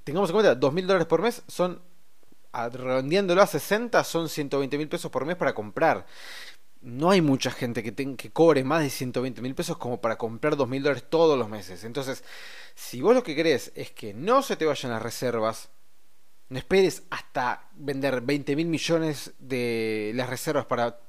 tengamos 0.04 0.32
en 0.32 0.34
cuenta, 0.34 0.56
dos 0.56 0.74
mil 0.74 0.88
dólares 0.88 1.06
por 1.06 1.22
mes 1.22 1.44
son, 1.48 1.84
redondeándolo 2.52 3.44
a 3.44 3.46
60, 3.46 4.04
son 4.04 4.28
120 4.28 4.76
mil 4.80 4.90
pesos 4.90 5.12
por 5.12 5.24
mes 5.24 5.36
para 5.36 5.54
comprar. 5.54 6.08
No 6.82 7.12
hay 7.12 7.22
mucha 7.22 7.52
gente 7.52 7.84
que, 7.84 7.94
que 7.94 8.32
cobre 8.32 8.64
más 8.64 8.82
de 8.82 8.90
120 8.90 9.40
mil 9.44 9.54
pesos 9.54 9.78
como 9.78 10.02
para 10.02 10.18
comprar 10.18 10.56
dos 10.56 10.68
mil 10.68 10.82
dólares 10.82 11.04
todos 11.08 11.38
los 11.38 11.48
meses. 11.48 11.84
Entonces, 11.84 12.24
si 12.74 13.02
vos 13.02 13.14
lo 13.14 13.22
que 13.22 13.36
querés 13.36 13.72
es 13.76 13.92
que 13.92 14.16
no 14.16 14.42
se 14.42 14.56
te 14.56 14.66
vayan 14.66 14.94
las 14.94 15.04
reservas, 15.04 15.70
no 16.50 16.60
esperes 16.60 17.04
hasta 17.10 17.70
vender 17.74 18.22
20 18.22 18.56
mil 18.56 18.68
millones 18.68 19.34
de 19.40 20.12
las 20.16 20.30
reservas 20.30 20.66
para 20.66 21.00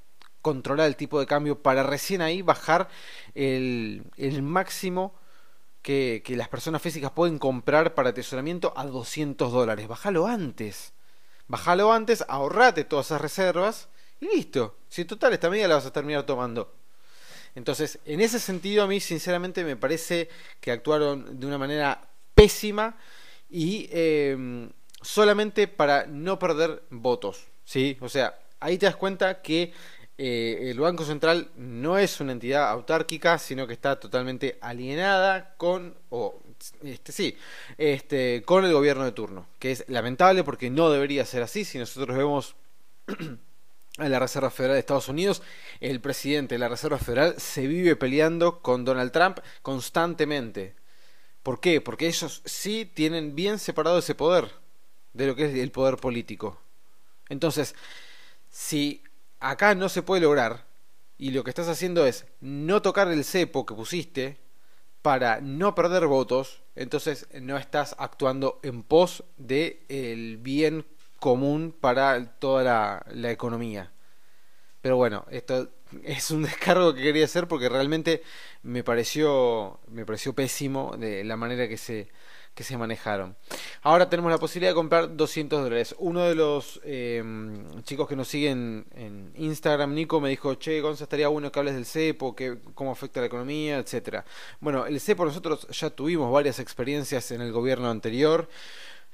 controlar 0.40 0.86
el 0.86 0.96
tipo 0.96 1.18
de 1.20 1.26
cambio 1.26 1.60
para 1.60 1.82
recién 1.82 2.22
ahí 2.22 2.40
bajar 2.40 2.88
el, 3.34 4.04
máximo 4.42 5.14
que, 5.82 6.22
las 6.28 6.48
personas 6.48 6.80
físicas 6.80 7.10
pueden 7.10 7.38
comprar 7.38 7.94
para 7.94 8.10
atesoramiento 8.10 8.72
a 8.76 8.86
200 8.86 9.52
dólares. 9.52 9.88
Bájalo 9.88 10.26
antes. 10.26 10.92
Bájalo 11.48 11.92
antes, 11.92 12.24
ahorrate 12.28 12.84
todas 12.84 13.06
esas 13.06 13.20
reservas 13.20 13.88
y 14.20 14.26
listo. 14.26 14.76
Si 14.88 15.04
total 15.04 15.32
esta 15.32 15.50
medida 15.50 15.68
la 15.68 15.74
vas 15.76 15.86
a 15.86 15.92
terminar 15.92 16.24
tomando. 16.24 16.74
Entonces, 17.54 17.98
en 18.04 18.20
ese 18.20 18.38
sentido 18.38 18.84
a 18.84 18.86
mí 18.86 19.00
sinceramente 19.00 19.64
me 19.64 19.76
parece 19.76 20.28
que 20.60 20.70
actuaron 20.70 21.38
de 21.38 21.46
una 21.46 21.58
manera 21.58 22.08
pésima 22.34 22.96
y 23.50 23.88
eh, 23.90 24.68
solamente 25.06 25.68
para 25.68 26.06
no 26.06 26.38
perder 26.38 26.82
votos. 26.90 27.46
¿sí? 27.64 27.96
O 28.00 28.08
sea, 28.08 28.38
ahí 28.58 28.76
te 28.76 28.86
das 28.86 28.96
cuenta 28.96 29.40
que 29.40 29.72
eh, 30.18 30.70
el 30.70 30.80
Banco 30.80 31.04
Central 31.04 31.50
no 31.56 31.96
es 31.96 32.20
una 32.20 32.32
entidad 32.32 32.68
autárquica, 32.70 33.38
sino 33.38 33.66
que 33.66 33.72
está 33.72 34.00
totalmente 34.00 34.58
alienada 34.60 35.54
con, 35.56 35.94
o 36.10 36.40
este, 36.82 37.12
sí, 37.12 37.36
este, 37.78 38.42
con 38.44 38.64
el 38.64 38.72
gobierno 38.72 39.04
de 39.04 39.12
turno, 39.12 39.46
que 39.58 39.72
es 39.72 39.84
lamentable 39.88 40.42
porque 40.42 40.70
no 40.70 40.90
debería 40.90 41.24
ser 41.24 41.42
así. 41.42 41.64
Si 41.64 41.78
nosotros 41.78 42.16
vemos 42.16 42.56
a 43.98 44.08
la 44.08 44.18
Reserva 44.18 44.50
Federal 44.50 44.74
de 44.74 44.80
Estados 44.80 45.08
Unidos, 45.08 45.40
el 45.80 46.00
presidente 46.00 46.56
de 46.56 46.58
la 46.58 46.68
Reserva 46.68 46.98
Federal 46.98 47.34
se 47.38 47.68
vive 47.68 47.94
peleando 47.94 48.60
con 48.60 48.84
Donald 48.84 49.12
Trump 49.12 49.38
constantemente. 49.62 50.74
¿Por 51.44 51.60
qué? 51.60 51.80
Porque 51.80 52.08
ellos 52.08 52.42
sí 52.44 52.90
tienen 52.92 53.36
bien 53.36 53.60
separado 53.60 53.98
ese 53.98 54.16
poder 54.16 54.65
de 55.16 55.26
lo 55.26 55.34
que 55.34 55.46
es 55.46 55.54
el 55.54 55.70
poder 55.70 55.96
político. 55.96 56.58
Entonces, 57.28 57.74
si 58.50 59.02
acá 59.40 59.74
no 59.74 59.88
se 59.88 60.02
puede 60.02 60.22
lograr 60.22 60.64
y 61.18 61.30
lo 61.30 61.44
que 61.44 61.50
estás 61.50 61.68
haciendo 61.68 62.06
es 62.06 62.26
no 62.40 62.82
tocar 62.82 63.08
el 63.08 63.24
cepo 63.24 63.66
que 63.66 63.74
pusiste 63.74 64.38
para 65.02 65.40
no 65.40 65.74
perder 65.74 66.06
votos, 66.06 66.62
entonces 66.74 67.26
no 67.40 67.56
estás 67.56 67.94
actuando 67.98 68.60
en 68.62 68.82
pos 68.82 69.24
del 69.36 69.78
el 69.88 70.36
bien 70.38 70.84
común 71.18 71.74
para 71.78 72.38
toda 72.38 72.62
la, 72.62 73.06
la 73.10 73.30
economía. 73.30 73.92
Pero 74.82 74.96
bueno, 74.96 75.24
esto 75.30 75.70
es 76.04 76.30
un 76.30 76.42
descargo 76.44 76.94
que 76.94 77.02
quería 77.02 77.24
hacer 77.24 77.48
porque 77.48 77.68
realmente 77.68 78.22
me 78.62 78.84
pareció 78.84 79.80
me 79.88 80.04
pareció 80.04 80.34
pésimo 80.34 80.96
de 80.98 81.24
la 81.24 81.36
manera 81.36 81.68
que 81.68 81.76
se 81.78 82.08
que 82.56 82.64
se 82.64 82.78
manejaron. 82.78 83.36
Ahora 83.82 84.08
tenemos 84.08 84.32
la 84.32 84.38
posibilidad 84.38 84.70
de 84.70 84.74
comprar 84.74 85.14
200 85.14 85.62
dólares. 85.62 85.94
Uno 85.98 86.24
de 86.24 86.34
los 86.34 86.80
em, 86.84 87.82
chicos 87.82 88.08
que 88.08 88.16
nos 88.16 88.28
siguen 88.28 88.86
en 88.94 89.30
Instagram, 89.36 89.92
Nico, 89.92 90.22
me 90.22 90.30
dijo, 90.30 90.54
che, 90.54 90.80
Gonza, 90.80 91.04
estaría 91.04 91.28
bueno 91.28 91.52
que 91.52 91.58
hables 91.58 91.74
del 91.74 91.84
CEPO, 91.84 92.34
que, 92.34 92.56
cómo 92.74 92.92
afecta 92.92 93.20
la 93.20 93.26
economía, 93.26 93.76
etcétera. 93.76 94.24
Bueno, 94.58 94.86
el 94.86 94.98
CEPO 94.98 95.26
nosotros 95.26 95.68
ya 95.68 95.90
tuvimos 95.90 96.32
varias 96.32 96.58
experiencias 96.58 97.30
en 97.30 97.42
el 97.42 97.52
gobierno 97.52 97.90
anterior. 97.90 98.48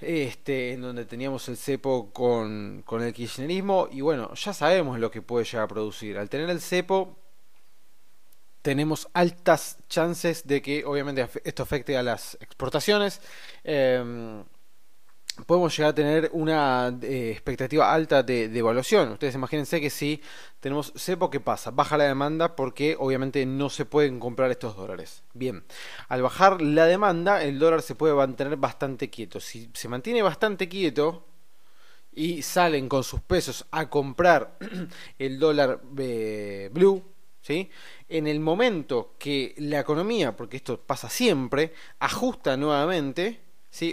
Este, 0.00 0.72
en 0.72 0.82
donde 0.82 1.04
teníamos 1.04 1.48
el 1.48 1.56
cepo 1.56 2.10
con, 2.12 2.82
con 2.84 3.02
el 3.02 3.12
kirchnerismo 3.12 3.88
y 3.88 4.00
bueno, 4.00 4.34
ya 4.34 4.52
sabemos 4.52 4.98
lo 4.98 5.12
que 5.12 5.22
puede 5.22 5.44
llegar 5.44 5.64
a 5.64 5.68
producir. 5.68 6.18
Al 6.18 6.28
tener 6.28 6.50
el 6.50 6.60
cepo 6.60 7.21
tenemos 8.62 9.08
altas 9.12 9.78
chances 9.88 10.46
de 10.46 10.62
que 10.62 10.84
obviamente 10.84 11.28
esto 11.44 11.62
afecte 11.64 11.96
a 11.96 12.02
las 12.02 12.38
exportaciones. 12.40 13.20
Em, 13.64 14.44
podemos 15.46 15.76
llegar 15.76 15.90
a 15.90 15.94
tener 15.94 16.30
una 16.32 16.96
eh, 17.02 17.30
expectativa 17.30 17.92
alta 17.92 18.22
de, 18.22 18.44
evaluación. 18.44 19.12
Ustedes 19.12 19.34
imagínense 19.34 19.80
que 19.80 19.90
si 19.90 20.22
tenemos 20.60 20.92
cepo, 20.96 21.30
¿qué 21.30 21.40
pasa? 21.40 21.70
Baja 21.70 21.96
la 21.96 22.04
demanda 22.04 22.54
porque 22.54 22.96
obviamente 22.98 23.44
no 23.46 23.68
se 23.70 23.84
pueden 23.84 24.20
comprar 24.20 24.50
estos 24.50 24.76
dólares. 24.76 25.22
Bien, 25.34 25.64
al 26.08 26.22
bajar 26.22 26.62
la 26.62 26.86
demanda, 26.86 27.42
el 27.42 27.58
dólar 27.58 27.82
se 27.82 27.94
puede 27.94 28.14
mantener 28.14 28.56
bastante 28.56 29.10
quieto. 29.10 29.40
Si 29.40 29.70
se 29.74 29.88
mantiene 29.88 30.22
bastante 30.22 30.68
quieto 30.68 31.26
y 32.12 32.42
salen 32.42 32.88
con 32.88 33.02
sus 33.02 33.20
pesos 33.22 33.66
a 33.70 33.88
comprar 33.88 34.58
el 35.18 35.38
dólar 35.38 35.80
eh, 35.98 36.70
blue, 36.72 37.11
En 37.48 38.26
el 38.26 38.40
momento 38.40 39.14
que 39.18 39.54
la 39.58 39.80
economía, 39.80 40.36
porque 40.36 40.56
esto 40.58 40.80
pasa 40.80 41.08
siempre, 41.08 41.72
ajusta 41.98 42.56
nuevamente, 42.56 43.40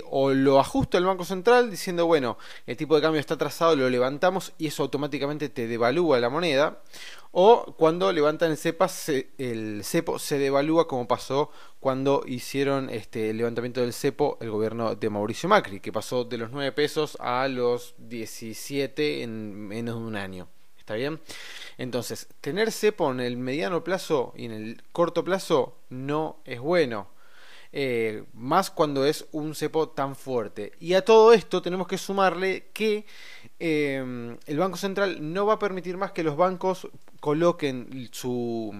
o 0.10 0.32
lo 0.32 0.60
ajusta 0.60 0.98
el 0.98 1.06
Banco 1.06 1.24
Central 1.24 1.72
diciendo, 1.72 2.06
bueno, 2.06 2.38
el 2.68 2.75
tipo 2.75 2.96
de 2.96 3.01
cambio 3.01 3.20
está 3.20 3.38
trazado, 3.38 3.75
lo 3.75 3.89
levantamos 3.89 4.53
y 4.58 4.68
eso 4.68 4.84
automáticamente 4.84 5.50
te 5.50 5.68
devalúa 5.68 6.20
la 6.20 6.29
moneda, 6.29 6.84
o 7.32 7.75
cuando 7.77 8.12
levantan 8.12 8.51
el 8.51 8.58
CEPA, 8.58 8.88
el 9.38 9.84
cepo 9.84 10.20
se 10.20 10.38
devalúa 10.38 10.88
como 10.88 11.08
pasó 11.08 11.51
cuando 11.79 12.24
hicieron 12.27 12.89
este, 12.89 13.29
el 13.29 13.38
levantamiento 13.38 13.82
del 13.82 13.94
cepo 13.94 14.38
el 14.41 14.50
gobierno 14.51 14.96
de 14.96 15.10
Mauricio 15.10 15.48
Macri, 15.48 15.79
que 15.79 15.94
pasó 15.94 16.25
de 16.25 16.38
los 16.38 16.51
9 16.51 16.72
pesos 16.74 17.18
a 17.20 17.48
los 17.48 17.96
17 18.00 19.24
en 19.24 19.68
menos 19.68 19.96
de 19.96 20.01
un 20.01 20.15
año. 20.15 20.50
¿Está 20.89 20.98
bien? 20.98 21.19
Entonces, 21.77 22.27
tener 22.41 22.72
cepo 22.72 23.12
en 23.12 23.19
el 23.19 23.38
mediano 23.38 23.84
plazo 23.84 24.34
y 24.36 24.46
en 24.46 24.51
el 24.51 24.81
corto 24.91 25.24
plazo 25.24 25.77
no 25.91 26.39
es 26.46 26.60
bueno. 26.60 27.10
Eh, 27.72 28.24
más 28.34 28.72
cuando 28.72 29.05
es 29.05 29.27
un 29.31 29.53
cepo 29.53 29.89
tan 29.89 30.15
fuerte. 30.15 30.72
Y 30.79 30.96
a 30.96 31.05
todo 31.05 31.31
esto 31.31 31.62
tenemos 31.62 31.86
que 31.86 32.00
sumarle 32.00 32.72
que 32.74 33.05
eh, 33.60 34.36
el 34.48 34.58
Banco 34.58 34.77
Central 34.77 35.31
no 35.31 35.46
va 35.46 35.53
a 35.53 35.60
permitir 35.60 35.96
más 35.96 36.12
que 36.12 36.24
los 36.24 36.36
bancos 36.36 36.88
coloquen 37.19 38.10
su, 38.12 38.74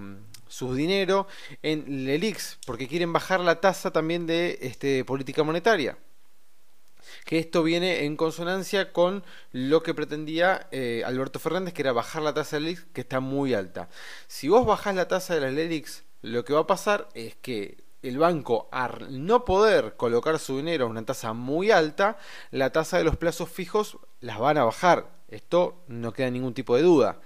su 0.48 0.74
dinero 0.74 1.28
en 1.62 2.06
LELIX, 2.06 2.58
porque 2.66 2.88
quieren 2.88 3.14
bajar 3.14 3.40
la 3.40 3.62
tasa 3.62 3.92
también 3.92 4.26
de 4.26 4.58
este, 4.64 5.06
política 5.06 5.44
monetaria 5.44 5.96
que 7.26 7.40
esto 7.40 7.64
viene 7.64 8.06
en 8.06 8.16
consonancia 8.16 8.92
con 8.94 9.24
lo 9.52 9.84
que 9.84 9.94
pretendía 9.94 10.68
eh, 10.72 11.04
Alberto 11.06 11.40
Fernández, 11.40 11.74
que 11.74 11.82
era 11.82 11.94
bajar 11.94 12.22
la 12.22 12.34
tasa 12.34 12.58
de 12.58 12.62
LELIX, 12.62 12.86
que 12.94 13.02
está 13.02 13.20
muy 13.20 13.54
alta. 13.54 13.90
Si 14.28 14.50
vos 14.50 14.66
bajás 14.66 14.96
la 14.96 15.08
tasa 15.08 15.36
de 15.36 15.42
las 15.42 15.54
LELIX, 15.54 16.04
lo 16.22 16.44
que 16.46 16.54
va 16.54 16.62
a 16.62 16.68
pasar 16.68 17.10
es 17.14 17.36
que 17.36 17.78
el 18.02 18.18
banco, 18.18 18.70
al 18.72 19.26
no 19.26 19.46
poder 19.46 19.96
colocar 19.98 20.40
su 20.40 20.58
dinero 20.58 20.86
a 20.86 20.90
una 20.90 21.06
tasa 21.06 21.34
muy 21.34 21.72
alta, 21.72 22.18
la 22.52 22.72
tasa 22.72 22.98
de 22.98 23.04
los 23.04 23.18
plazos 23.18 23.50
fijos 23.50 23.98
las 24.22 24.40
van 24.40 24.58
a 24.58 24.64
bajar. 24.64 25.10
Esto 25.28 25.84
no 25.88 26.14
queda 26.14 26.30
ningún 26.30 26.54
tipo 26.54 26.76
de 26.76 26.84
duda. 26.84 27.20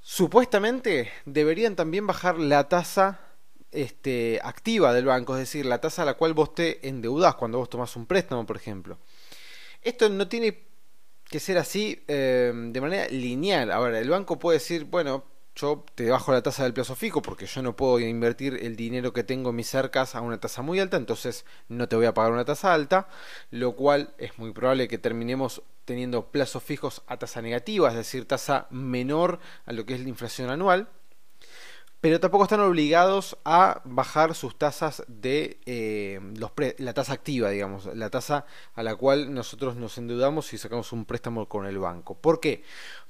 Supuestamente 0.00 1.10
deberían 1.24 1.74
también 1.74 2.06
bajar 2.06 2.38
la 2.38 2.68
tasa 2.68 3.20
este, 3.76 4.40
activa 4.42 4.92
del 4.92 5.04
banco, 5.04 5.34
es 5.34 5.40
decir, 5.40 5.66
la 5.66 5.80
tasa 5.80 6.02
a 6.02 6.04
la 6.06 6.14
cual 6.14 6.32
vos 6.32 6.54
te 6.54 6.88
endeudás 6.88 7.34
cuando 7.34 7.58
vos 7.58 7.68
tomás 7.68 7.94
un 7.94 8.06
préstamo, 8.06 8.46
por 8.46 8.56
ejemplo. 8.56 8.98
Esto 9.82 10.08
no 10.08 10.26
tiene 10.28 10.64
que 11.24 11.40
ser 11.40 11.58
así 11.58 12.02
eh, 12.08 12.52
de 12.54 12.80
manera 12.80 13.06
lineal. 13.08 13.70
Ahora, 13.70 13.98
el 13.98 14.08
banco 14.08 14.38
puede 14.38 14.58
decir, 14.58 14.84
bueno, 14.84 15.24
yo 15.54 15.84
te 15.94 16.08
bajo 16.10 16.32
la 16.32 16.42
tasa 16.42 16.64
del 16.64 16.74
plazo 16.74 16.94
fijo 16.94 17.22
porque 17.22 17.46
yo 17.46 17.62
no 17.62 17.76
puedo 17.76 17.98
invertir 17.98 18.58
el 18.62 18.76
dinero 18.76 19.12
que 19.12 19.24
tengo 19.24 19.50
en 19.50 19.56
mis 19.56 19.68
cercas 19.68 20.14
a 20.14 20.20
una 20.20 20.38
tasa 20.38 20.62
muy 20.62 20.80
alta, 20.80 20.96
entonces 20.96 21.44
no 21.68 21.88
te 21.88 21.96
voy 21.96 22.06
a 22.06 22.14
pagar 22.14 22.32
una 22.32 22.44
tasa 22.44 22.74
alta, 22.74 23.08
lo 23.50 23.74
cual 23.74 24.14
es 24.18 24.38
muy 24.38 24.52
probable 24.52 24.88
que 24.88 24.98
terminemos 24.98 25.62
teniendo 25.84 26.26
plazos 26.26 26.62
fijos 26.62 27.02
a 27.06 27.18
tasa 27.18 27.40
negativa, 27.42 27.88
es 27.88 27.96
decir, 27.96 28.26
tasa 28.26 28.66
menor 28.70 29.38
a 29.64 29.72
lo 29.72 29.86
que 29.86 29.94
es 29.94 30.00
la 30.00 30.08
inflación 30.08 30.50
anual 30.50 30.88
pero 32.06 32.20
tampoco 32.20 32.44
están 32.44 32.60
obligados 32.60 33.36
a 33.44 33.82
bajar 33.84 34.36
sus 34.36 34.56
tasas 34.56 35.02
de 35.08 35.58
eh, 35.66 36.20
la 36.78 36.94
tasa 36.94 37.14
activa, 37.14 37.50
digamos, 37.50 37.86
la 37.96 38.10
tasa 38.10 38.46
a 38.76 38.84
la 38.84 38.94
cual 38.94 39.34
nosotros 39.34 39.74
nos 39.74 39.98
endeudamos 39.98 40.46
si 40.46 40.56
sacamos 40.56 40.92
un 40.92 41.04
préstamo 41.04 41.48
con 41.48 41.66
el 41.66 41.80
banco. 41.80 42.14
¿Por 42.14 42.38
qué? 42.38 42.62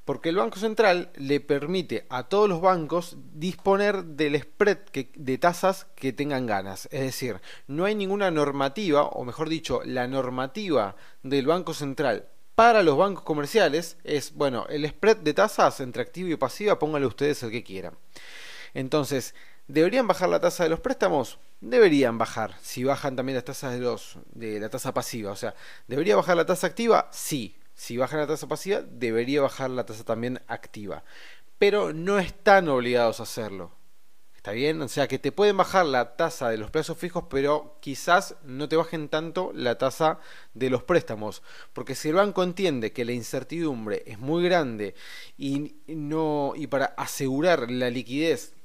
Porque 0.07 0.31
el 0.31 0.37
Banco 0.37 0.59
Central 0.59 1.11
le 1.15 1.41
permite 1.41 2.07
a 2.09 2.23
todos 2.23 2.49
los 2.49 2.63
bancos 2.63 3.19
disponer 3.35 4.03
del 4.03 4.41
spread 4.41 4.79
de 5.15 5.37
tasas 5.37 5.89
que 5.95 6.15
tengan 6.15 6.47
ganas. 6.47 6.89
Es 6.91 7.03
decir, 7.03 7.43
no 7.67 7.85
hay 7.85 7.95
ninguna 7.95 8.31
normativa, 8.31 9.03
o 9.03 9.27
mejor 9.27 9.51
dicho, 9.51 9.83
la 9.85 10.09
normativa 10.09 10.97
del 11.23 11.47
Banco 11.47 11.75
Central 11.75 12.29
para 12.55 12.83
los 12.83 12.97
bancos 12.97 13.25
comerciales 13.25 13.99
es, 14.05 14.33
bueno, 14.33 14.65
el 14.71 14.89
spread 14.89 15.19
de 15.19 15.35
tasas 15.35 15.81
entre 15.81 16.01
activa 16.01 16.31
y 16.31 16.37
pasiva, 16.37 16.79
pónganle 16.79 17.07
ustedes 17.07 17.43
el 17.43 17.51
que 17.51 17.63
quieran. 17.63 17.99
Entonces, 18.77 19.35
¿deberían 19.69 20.07
bajar 20.07 20.29
la 20.29 20.39
tasa 20.39 20.65
de 20.65 20.69
los 20.69 20.81
préstamos? 20.81 21.39
Deberían 21.63 22.19
bajar, 22.19 22.57
si 22.61 22.85
bajan 22.85 23.17
también 23.17 23.37
las 23.37 23.45
tasas 23.47 23.73
de, 23.73 23.81
los, 23.81 24.19
de 24.33 24.61
la 24.61 24.69
tasa 24.69 24.93
pasiva. 24.93 25.33
O 25.33 25.37
sea, 25.37 25.55
¿debería 25.89 26.15
bajar 26.15 26.37
la 26.37 26.45
tasa 26.45 26.67
activa? 26.67 27.09
Sí. 27.11 27.57
Si 27.73 27.97
baja 27.97 28.19
la 28.19 28.27
tasa 28.27 28.47
pasiva, 28.47 28.83
debería 28.83 29.41
bajar 29.41 29.71
la 29.71 29.87
tasa 29.87 30.05
también 30.05 30.43
activa. 30.47 31.05
Pero 31.57 31.95
no 31.95 32.19
están 32.19 32.69
obligados 32.69 33.19
a 33.21 33.23
hacerlo. 33.23 33.73
¿Está 34.35 34.53
bien? 34.53 34.83
O 34.83 34.89
sea 34.89 35.09
que 35.09 35.19
te 35.19 35.33
pueden 35.33 35.57
bajar 35.57 35.87
la 35.87 36.17
tasa 36.17 36.51
de 36.51 36.59
los 36.59 36.71
plazos 36.71 36.99
fijos, 36.99 37.25
pero 37.31 37.79
quizás 37.81 38.37
no 38.45 38.69
te 38.69 38.77
bajen 38.77 39.09
tanto 39.09 39.53
la 39.55 39.79
tasa 39.79 40.21
de 40.53 40.69
los 40.69 40.83
préstamos. 40.83 41.43
Porque 41.73 41.95
si 41.95 42.11
el 42.11 42.17
banco 42.17 42.43
entiende 42.43 42.93
que 42.93 43.07
la 43.07 43.13
incertidumbre 43.13 44.03
es 44.07 44.19
muy 44.19 44.45
grande 44.45 44.95
y, 45.39 45.77
no, 45.87 46.53
y 46.55 46.67
para 46.67 46.85
asegurar 46.97 47.71
la 47.71 47.89
liquidez 47.89 48.56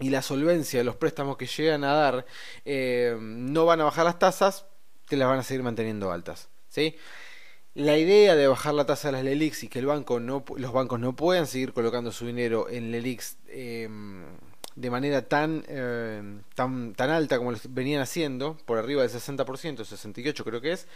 y 0.00 0.10
la 0.10 0.22
solvencia 0.22 0.80
de 0.80 0.84
los 0.84 0.96
préstamos 0.96 1.36
que 1.36 1.46
llegan 1.46 1.84
a 1.84 1.92
dar 1.92 2.26
eh, 2.64 3.16
no 3.20 3.66
van 3.66 3.80
a 3.80 3.84
bajar 3.84 4.04
las 4.04 4.18
tasas, 4.18 4.66
te 5.08 5.16
las 5.16 5.28
van 5.28 5.40
a 5.40 5.42
seguir 5.42 5.62
manteniendo 5.62 6.12
altas. 6.12 6.48
¿sí? 6.68 6.96
La 7.74 7.96
idea 7.96 8.34
de 8.34 8.46
bajar 8.46 8.74
la 8.74 8.86
tasa 8.86 9.08
de 9.08 9.12
las 9.12 9.24
LELIX 9.24 9.64
y 9.64 9.68
que 9.68 9.78
el 9.78 9.86
banco 9.86 10.20
no, 10.20 10.44
los 10.56 10.72
bancos 10.72 11.00
no 11.00 11.16
puedan 11.16 11.46
seguir 11.46 11.72
colocando 11.72 12.12
su 12.12 12.26
dinero 12.26 12.68
en 12.68 12.90
LELIX 12.90 13.36
eh, 13.48 13.88
de 14.78 14.90
manera 14.90 15.22
tan, 15.22 15.64
eh, 15.66 16.22
tan, 16.54 16.94
tan 16.94 17.10
alta 17.10 17.38
como 17.38 17.52
venían 17.70 18.00
haciendo, 18.00 18.56
por 18.64 18.78
arriba 18.78 19.02
del 19.02 19.10
60%, 19.10 19.84
68 19.84 20.44
creo 20.44 20.60
que 20.60 20.72
es, 20.72 20.86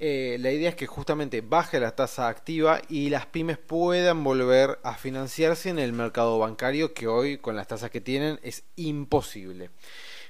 eh, 0.00 0.38
la 0.40 0.50
idea 0.50 0.70
es 0.70 0.74
que 0.74 0.88
justamente 0.88 1.40
baje 1.40 1.78
la 1.78 1.94
tasa 1.94 2.26
activa 2.26 2.82
y 2.88 3.10
las 3.10 3.26
pymes 3.26 3.56
puedan 3.56 4.24
volver 4.24 4.80
a 4.82 4.94
financiarse 4.94 5.70
en 5.70 5.78
el 5.78 5.92
mercado 5.92 6.38
bancario 6.40 6.94
que 6.94 7.06
hoy 7.06 7.38
con 7.38 7.54
las 7.54 7.68
tasas 7.68 7.90
que 7.90 8.00
tienen 8.00 8.40
es 8.42 8.64
imposible. 8.74 9.70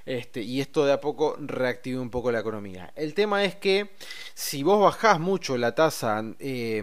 Este, 0.05 0.41
y 0.41 0.61
esto 0.61 0.85
de 0.85 0.93
a 0.93 1.01
poco 1.01 1.35
reactive 1.39 1.99
un 1.99 2.11
poco 2.11 2.31
la 2.31 2.39
economía. 2.39 2.93
El 2.95 3.15
tema 3.15 3.43
es 3.43 3.55
que 3.55 3.89
si 4.35 4.61
vos 4.61 4.79
bajás 4.79 5.19
mucho 5.19 5.57
la 5.57 5.73
tasa 5.73 6.23
eh, 6.39 6.81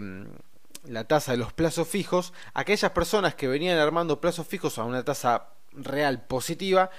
la 0.83 1.05
tasa 1.05 1.31
de 1.33 1.37
los 1.37 1.53
plazos 1.53 1.87
fijos, 1.87 2.33
aquellas 2.53 2.91
personas 2.91 3.35
que 3.35 3.47
venían 3.47 3.77
armando 3.77 4.21
plazos 4.21 4.47
fijos 4.47 4.77
a 4.77 4.83
una 4.83 5.03
tasa 5.03 5.56
real 5.71 6.25
positiva, 6.25 6.89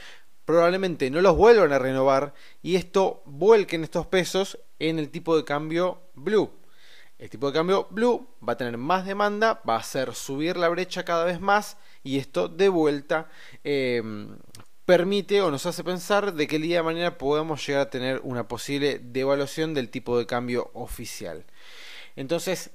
probablemente 0.44 1.10
no 1.10 1.20
los 1.20 1.36
vuelvan 1.36 1.72
a 1.72 1.78
renovar 1.78 2.32
y 2.62 2.76
esto 2.76 3.22
vuelquen 3.26 3.84
estos 3.84 4.06
pesos 4.06 4.58
en 4.78 4.98
el 4.98 5.10
tipo 5.10 5.36
de 5.36 5.44
cambio 5.44 6.02
blue. 6.14 6.50
El 7.18 7.28
tipo 7.28 7.48
de 7.48 7.52
cambio 7.52 7.88
blue 7.90 8.28
va 8.46 8.52
a 8.52 8.56
tener 8.56 8.78
más 8.78 9.04
demanda, 9.04 9.60
va 9.68 9.74
a 9.74 9.80
hacer 9.80 10.14
subir 10.14 10.56
la 10.56 10.68
brecha 10.68 11.04
cada 11.04 11.24
vez 11.24 11.40
más 11.40 11.76
y 12.02 12.18
esto 12.18 12.48
de 12.48 12.68
vuelta 12.68 13.28
em, 13.64 14.38
permite 14.84 15.42
o 15.42 15.50
nos 15.50 15.66
hace 15.66 15.84
pensar 15.84 16.32
de 16.32 16.46
que 16.46 16.56
el 16.56 16.62
día 16.62 16.78
de 16.78 16.82
mañana 16.84 17.18
podemos 17.18 17.66
llegar 17.66 17.82
a 17.82 17.90
tener 17.90 18.20
una 18.22 18.48
posible 18.48 19.00
devaluación 19.00 19.74
del 19.74 19.90
tipo 19.90 20.18
de 20.18 20.26
cambio 20.26 20.70
oficial. 20.72 21.44
Entonces 22.16 22.70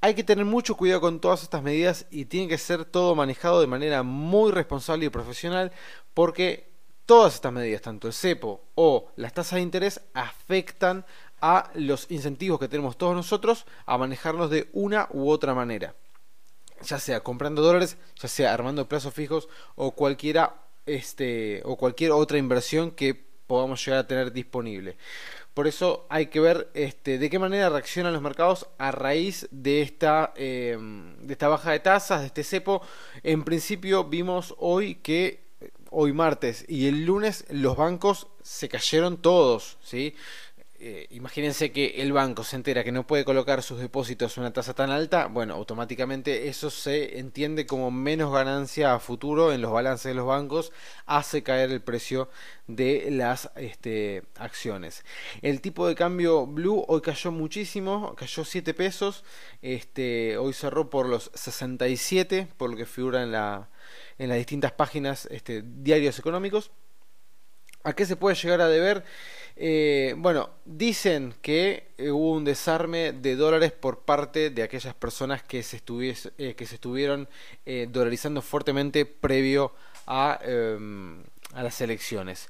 hay 0.00 0.14
que 0.14 0.24
tener 0.24 0.44
mucho 0.44 0.76
cuidado 0.76 1.00
con 1.00 1.20
todas 1.20 1.42
estas 1.42 1.62
medidas 1.62 2.06
y 2.10 2.24
tiene 2.24 2.48
que 2.48 2.58
ser 2.58 2.84
todo 2.84 3.14
manejado 3.14 3.60
de 3.60 3.66
manera 3.66 4.02
muy 4.02 4.50
responsable 4.50 5.06
y 5.06 5.10
profesional 5.10 5.72
porque 6.14 6.70
todas 7.04 7.34
estas 7.34 7.52
medidas, 7.52 7.82
tanto 7.82 8.06
el 8.06 8.14
cepo 8.14 8.62
o 8.74 9.10
las 9.16 9.34
tasas 9.34 9.56
de 9.56 9.62
interés, 9.62 10.00
afectan 10.14 11.04
a 11.40 11.70
los 11.74 12.10
incentivos 12.10 12.58
que 12.58 12.68
tenemos 12.68 12.96
todos 12.96 13.14
nosotros 13.14 13.66
a 13.86 13.98
manejarlos 13.98 14.50
de 14.50 14.68
una 14.72 15.08
u 15.10 15.30
otra 15.30 15.54
manera. 15.54 15.94
Ya 16.82 16.98
sea 16.98 17.20
comprando 17.20 17.62
dólares, 17.62 17.98
ya 18.16 18.28
sea 18.28 18.54
armando 18.54 18.88
plazos 18.88 19.12
fijos 19.12 19.48
o 19.74 19.90
cualquiera 19.92 20.62
este 20.86 21.62
o 21.64 21.76
cualquier 21.76 22.12
otra 22.12 22.38
inversión 22.38 22.90
que 22.90 23.29
podamos 23.50 23.84
llegar 23.84 23.98
a 23.98 24.06
tener 24.06 24.32
disponible. 24.32 24.96
Por 25.54 25.66
eso 25.66 26.06
hay 26.08 26.26
que 26.26 26.38
ver 26.38 26.70
este, 26.72 27.18
de 27.18 27.28
qué 27.28 27.40
manera 27.40 27.68
reaccionan 27.68 28.12
los 28.12 28.22
mercados 28.22 28.68
a 28.78 28.92
raíz 28.92 29.48
de 29.50 29.82
esta, 29.82 30.32
em, 30.36 31.16
de 31.26 31.32
esta 31.32 31.48
baja 31.48 31.72
de 31.72 31.80
tasas, 31.80 32.20
de 32.20 32.28
este 32.28 32.44
cepo. 32.44 32.80
En 33.24 33.42
principio 33.42 34.04
vimos 34.04 34.54
hoy 34.58 34.94
que, 34.94 35.42
hoy 35.90 36.12
martes 36.12 36.64
y 36.68 36.86
el 36.86 37.04
lunes, 37.04 37.44
los 37.50 37.76
bancos 37.76 38.28
se 38.40 38.68
cayeron 38.68 39.20
todos, 39.20 39.78
¿sí? 39.82 40.14
Eh, 40.82 41.08
imagínense 41.10 41.72
que 41.72 42.00
el 42.00 42.10
banco 42.10 42.42
se 42.42 42.56
entera 42.56 42.82
que 42.82 42.90
no 42.90 43.06
puede 43.06 43.26
colocar 43.26 43.62
sus 43.62 43.80
depósitos 43.80 44.38
a 44.38 44.40
una 44.40 44.54
tasa 44.54 44.72
tan 44.72 44.90
alta, 44.90 45.26
bueno, 45.26 45.54
automáticamente 45.54 46.48
eso 46.48 46.70
se 46.70 47.18
entiende 47.18 47.66
como 47.66 47.90
menos 47.90 48.32
ganancia 48.32 48.94
a 48.94 48.98
futuro 48.98 49.52
en 49.52 49.60
los 49.60 49.72
balances 49.72 50.04
de 50.04 50.14
los 50.14 50.26
bancos, 50.26 50.72
hace 51.04 51.42
caer 51.42 51.70
el 51.70 51.82
precio 51.82 52.30
de 52.66 53.10
las 53.10 53.50
este, 53.56 54.22
acciones. 54.36 55.04
El 55.42 55.60
tipo 55.60 55.86
de 55.86 55.94
cambio 55.94 56.46
blue 56.46 56.82
hoy 56.88 57.02
cayó 57.02 57.30
muchísimo, 57.30 58.14
cayó 58.16 58.46
7 58.46 58.72
pesos, 58.72 59.22
este, 59.60 60.38
hoy 60.38 60.54
cerró 60.54 60.88
por 60.88 61.06
los 61.06 61.30
67, 61.34 62.48
por 62.56 62.70
lo 62.70 62.76
que 62.78 62.86
figura 62.86 63.22
en, 63.22 63.32
la, 63.32 63.68
en 64.16 64.30
las 64.30 64.38
distintas 64.38 64.72
páginas 64.72 65.26
este, 65.30 65.62
diarios 65.62 66.18
económicos. 66.18 66.70
¿A 67.82 67.94
qué 67.94 68.04
se 68.04 68.16
puede 68.16 68.36
llegar 68.36 68.60
a 68.60 68.68
deber? 68.68 69.04
Eh, 69.56 70.14
bueno, 70.16 70.50
dicen 70.64 71.34
que 71.42 71.88
eh, 71.98 72.10
hubo 72.10 72.32
un 72.32 72.44
desarme 72.44 73.12
de 73.12 73.36
dólares 73.36 73.72
por 73.72 74.00
parte 74.00 74.50
de 74.50 74.62
aquellas 74.62 74.94
personas 74.94 75.42
que 75.42 75.62
se, 75.62 75.82
eh, 76.38 76.54
que 76.54 76.66
se 76.66 76.74
estuvieron 76.74 77.28
dolarizando 77.88 78.42
fuertemente 78.42 79.06
previo 79.06 79.72
a, 80.06 80.38
em, 80.42 81.22
a 81.54 81.62
las 81.62 81.80
elecciones. 81.80 82.48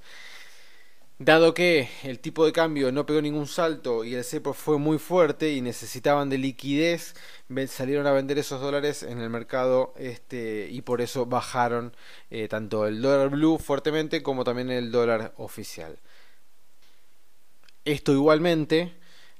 Dado 1.22 1.52
que 1.52 1.90
el 2.02 2.18
tipo 2.18 2.46
de 2.46 2.52
cambio 2.52 2.92
no 2.92 3.04
pegó 3.04 3.20
ningún 3.20 3.46
salto 3.46 4.04
y 4.04 4.14
el 4.14 4.24
cepo 4.24 4.54
fue 4.54 4.78
muy 4.78 4.96
fuerte 4.96 5.52
y 5.52 5.60
necesitaban 5.60 6.30
de 6.30 6.38
liquidez, 6.38 7.14
salieron 7.68 8.06
a 8.06 8.12
vender 8.12 8.38
esos 8.38 8.58
dólares 8.62 9.02
en 9.02 9.20
el 9.20 9.28
mercado 9.28 9.92
este, 9.98 10.68
y 10.70 10.80
por 10.80 11.02
eso 11.02 11.26
bajaron 11.26 11.94
eh, 12.30 12.48
tanto 12.48 12.86
el 12.86 13.02
dólar 13.02 13.28
blue 13.28 13.58
fuertemente 13.58 14.22
como 14.22 14.44
también 14.44 14.70
el 14.70 14.90
dólar 14.90 15.34
oficial. 15.36 15.98
Esto 17.84 18.12
igualmente 18.12 18.94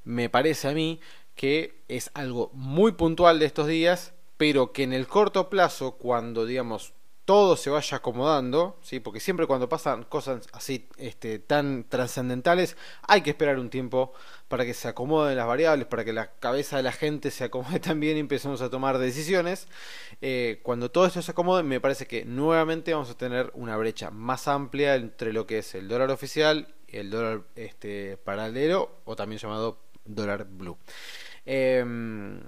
me 0.05 0.29
parece 0.29 0.69
a 0.69 0.73
mí 0.73 1.01
que 1.35 1.81
es 1.89 2.11
algo 2.13 2.51
muy 2.53 2.93
puntual 2.93 3.39
de 3.39 3.47
estos 3.47 3.69
días, 3.69 4.13
pero 4.37 4.73
que 4.73 4.83
en 4.83 4.93
el 4.93 5.07
corto 5.07 5.49
plazo, 5.49 5.93
cuando 5.93 6.45
digamos 6.45 6.93
todo 7.25 7.57
se 7.57 7.71
vaya 7.71 7.99
acomodando, 7.99 8.79
¿sí? 8.83 8.99
porque 9.01 9.21
siempre 9.21 9.47
cuando 9.47 9.69
pasan 9.69 10.05
cosas 10.05 10.49
así 10.53 10.89
este, 10.97 11.39
tan 11.39 11.85
trascendentales 11.89 12.77
hay 13.03 13.23
que 13.23 13.31
esperar 13.31 13.59
un 13.59 13.71
tiempo 13.71 14.13
para 14.49 14.65
que 14.65 14.75
se 14.75 14.89
acomoden 14.89 15.37
las 15.37 15.47
variables, 15.47 15.87
para 15.87 16.05
que 16.05 16.13
la 16.13 16.33
cabeza 16.33 16.77
de 16.77 16.83
la 16.83 16.93
gente 16.93 17.31
se 17.31 17.45
acomode 17.45 17.79
también 17.81 18.17
y 18.17 18.21
empecemos 18.21 18.63
a 18.63 18.71
tomar 18.71 18.99
decisiones. 18.99 19.69
Eh, 20.21 20.61
cuando 20.63 20.91
todo 20.91 21.07
esto 21.07 21.23
se 21.23 21.31
acomode, 21.31 21.63
me 21.63 21.81
parece 21.81 22.07
que 22.07 22.25
nuevamente 22.25 22.93
vamos 22.93 23.11
a 23.11 23.17
tener 23.17 23.51
una 23.55 23.77
brecha 23.77 24.11
más 24.11 24.49
amplia 24.49 24.97
entre 24.97 25.33
lo 25.33 25.47
que 25.47 25.59
es 25.59 25.75
el 25.75 25.89
dólar 25.89 26.11
oficial 26.11 26.75
y 26.89 26.97
el 26.97 27.11
dólar 27.11 27.43
este, 27.55 28.17
paralelo 28.17 28.91
o 29.05 29.15
también 29.15 29.39
llamado 29.39 29.79
dólar 30.05 30.47
blue. 30.51 30.77
Em, 31.47 32.41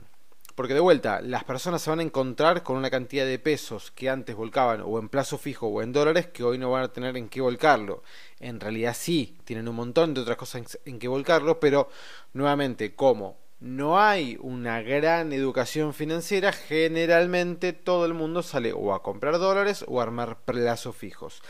porque 0.55 0.75
de 0.75 0.81
vuelta, 0.81 1.21
las 1.21 1.45
personas 1.45 1.83
se 1.83 1.91
van 1.91 2.01
a 2.01 2.03
encontrar 2.03 2.63
con 2.63 2.77
una 2.77 2.91
cantidad 2.91 3.25
de 3.25 3.39
pesos 3.39 3.91
que 3.91 4.11
antes 4.11 4.37
volcaban 4.37 4.83
o 4.85 4.99
en 4.99 5.09
plazo 5.09 5.39
fijo 5.39 5.67
o 5.67 5.83
en 5.83 5.93
dólares 5.93 6.27
que 6.27 6.45
hoy 6.45 6.59
no 6.59 6.71
van 6.71 6.85
a 6.85 6.93
tener 6.93 7.17
en 7.17 7.29
qué 7.29 7.41
volcarlo. 7.41 8.03
En 8.41 8.61
realidad 8.61 8.95
sí, 8.99 9.39
tienen 9.45 9.69
un 9.69 9.77
montón 9.77 10.15
de 10.15 10.21
otras 10.21 10.37
cosas 10.37 10.79
en 10.85 10.99
qué 10.99 11.09
volcarlo, 11.09 11.61
pero 11.61 11.89
nuevamente, 12.33 12.95
como 12.95 13.43
no 13.63 14.01
hay 14.01 14.37
una 14.41 14.83
gran 14.83 15.33
educación 15.33 15.95
financiera, 15.95 16.53
generalmente 16.53 17.73
todo 17.73 18.07
el 18.07 18.13
mundo 18.13 18.43
sale 18.43 18.73
o 18.73 18.93
a 18.93 19.05
comprar 19.05 19.39
dólares 19.39 19.85
o 19.87 20.01
a 20.01 20.03
armar 20.03 20.41
plazos 20.45 20.97
fijos. 20.97 21.43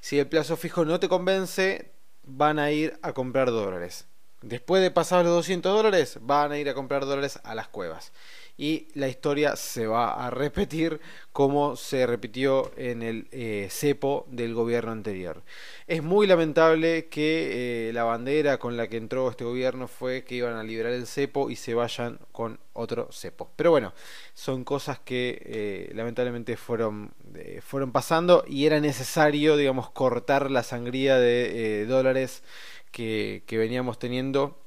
Si 0.00 0.18
el 0.18 0.26
plazo 0.26 0.56
fijo 0.56 0.84
no 0.84 0.98
te 0.98 1.08
convence, 1.08 1.92
van 2.24 2.58
a 2.58 2.72
ir 2.72 2.98
a 3.02 3.12
comprar 3.12 3.52
dólares. 3.52 4.06
Después 4.42 4.82
de 4.82 4.90
pasar 4.90 5.24
los 5.24 5.34
200 5.34 5.72
dólares, 5.72 6.18
van 6.22 6.50
a 6.50 6.58
ir 6.58 6.68
a 6.68 6.74
comprar 6.74 7.06
dólares 7.06 7.38
a 7.44 7.54
las 7.54 7.68
cuevas 7.68 8.12
y 8.60 8.88
la 8.92 9.08
historia 9.08 9.56
se 9.56 9.86
va 9.86 10.26
a 10.26 10.28
repetir 10.28 11.00
como 11.32 11.76
se 11.76 12.06
repitió 12.06 12.70
en 12.76 13.02
el 13.02 13.26
eh, 13.32 13.68
cepo 13.70 14.26
del 14.28 14.52
gobierno 14.52 14.92
anterior. 14.92 15.42
Es 15.86 16.02
muy 16.02 16.26
lamentable 16.26 17.06
que 17.06 17.88
eh, 17.88 17.92
la 17.94 18.04
bandera 18.04 18.58
con 18.58 18.76
la 18.76 18.86
que 18.86 18.98
entró 18.98 19.30
este 19.30 19.44
gobierno 19.44 19.88
fue 19.88 20.24
que 20.24 20.34
iban 20.34 20.56
a 20.56 20.62
liberar 20.62 20.92
el 20.92 21.06
cepo 21.06 21.48
y 21.48 21.56
se 21.56 21.72
vayan 21.72 22.18
con 22.32 22.60
otro 22.74 23.08
cepo. 23.12 23.50
Pero 23.56 23.70
bueno, 23.70 23.94
son 24.34 24.62
cosas 24.64 24.98
que 24.98 25.40
eh, 25.42 25.92
lamentablemente 25.94 26.58
fueron, 26.58 27.14
fueron 27.62 27.92
pasando 27.92 28.44
y 28.46 28.66
era 28.66 28.78
necesario, 28.78 29.56
digamos, 29.56 29.88
cortar 29.88 30.50
la 30.50 30.62
sangría 30.64 31.16
de 31.16 31.86
dólares 31.86 32.42
que, 32.92 33.42
que 33.46 33.56
veníamos 33.56 33.98
teniendo 33.98 34.58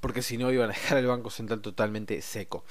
porque 0.00 0.22
si 0.22 0.38
no 0.38 0.52
iban 0.52 0.70
a 0.70 0.74
dejar 0.74 0.98
el 0.98 1.06
Banco 1.06 1.30
Central 1.30 1.60
totalmente 1.60 2.20
seco. 2.22 2.64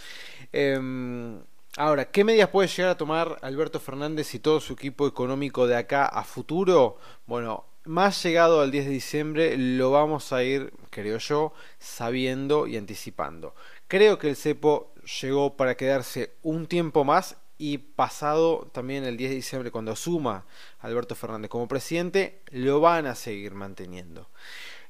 Em, 0.53 1.41
ahora, 1.77 2.11
¿qué 2.11 2.23
medidas 2.23 2.49
puede 2.49 2.69
llegar 2.69 2.91
a 2.91 2.97
tomar 2.97 3.37
Alberto 3.41 3.79
Fernández 3.79 4.33
y 4.33 4.39
todo 4.39 4.59
su 4.59 4.73
equipo 4.73 5.07
económico 5.07 5.67
de 5.67 5.75
acá 5.75 6.05
a 6.05 6.23
futuro? 6.23 6.97
Bueno, 7.25 7.65
más 7.85 8.21
llegado 8.23 8.61
al 8.61 8.71
10 8.71 8.85
de 8.85 8.91
diciembre 8.91 9.57
lo 9.57 9.91
vamos 9.91 10.31
a 10.31 10.43
ir, 10.43 10.71
creo 10.89 11.17
yo, 11.17 11.53
sabiendo 11.79 12.67
y 12.67 12.77
anticipando. 12.77 13.55
Creo 13.87 14.17
que 14.17 14.29
el 14.29 14.35
cepo 14.35 14.93
llegó 15.21 15.57
para 15.57 15.75
quedarse 15.75 16.35
un 16.43 16.67
tiempo 16.67 17.03
más 17.03 17.37
y 17.57 17.79
pasado 17.79 18.69
también 18.71 19.03
el 19.03 19.17
10 19.17 19.31
de 19.31 19.35
diciembre 19.35 19.71
cuando 19.71 19.91
asuma 19.91 20.45
Alberto 20.79 21.15
Fernández 21.15 21.49
como 21.49 21.67
presidente, 21.67 22.41
lo 22.51 22.79
van 22.79 23.05
a 23.05 23.15
seguir 23.15 23.53
manteniendo. 23.53 24.29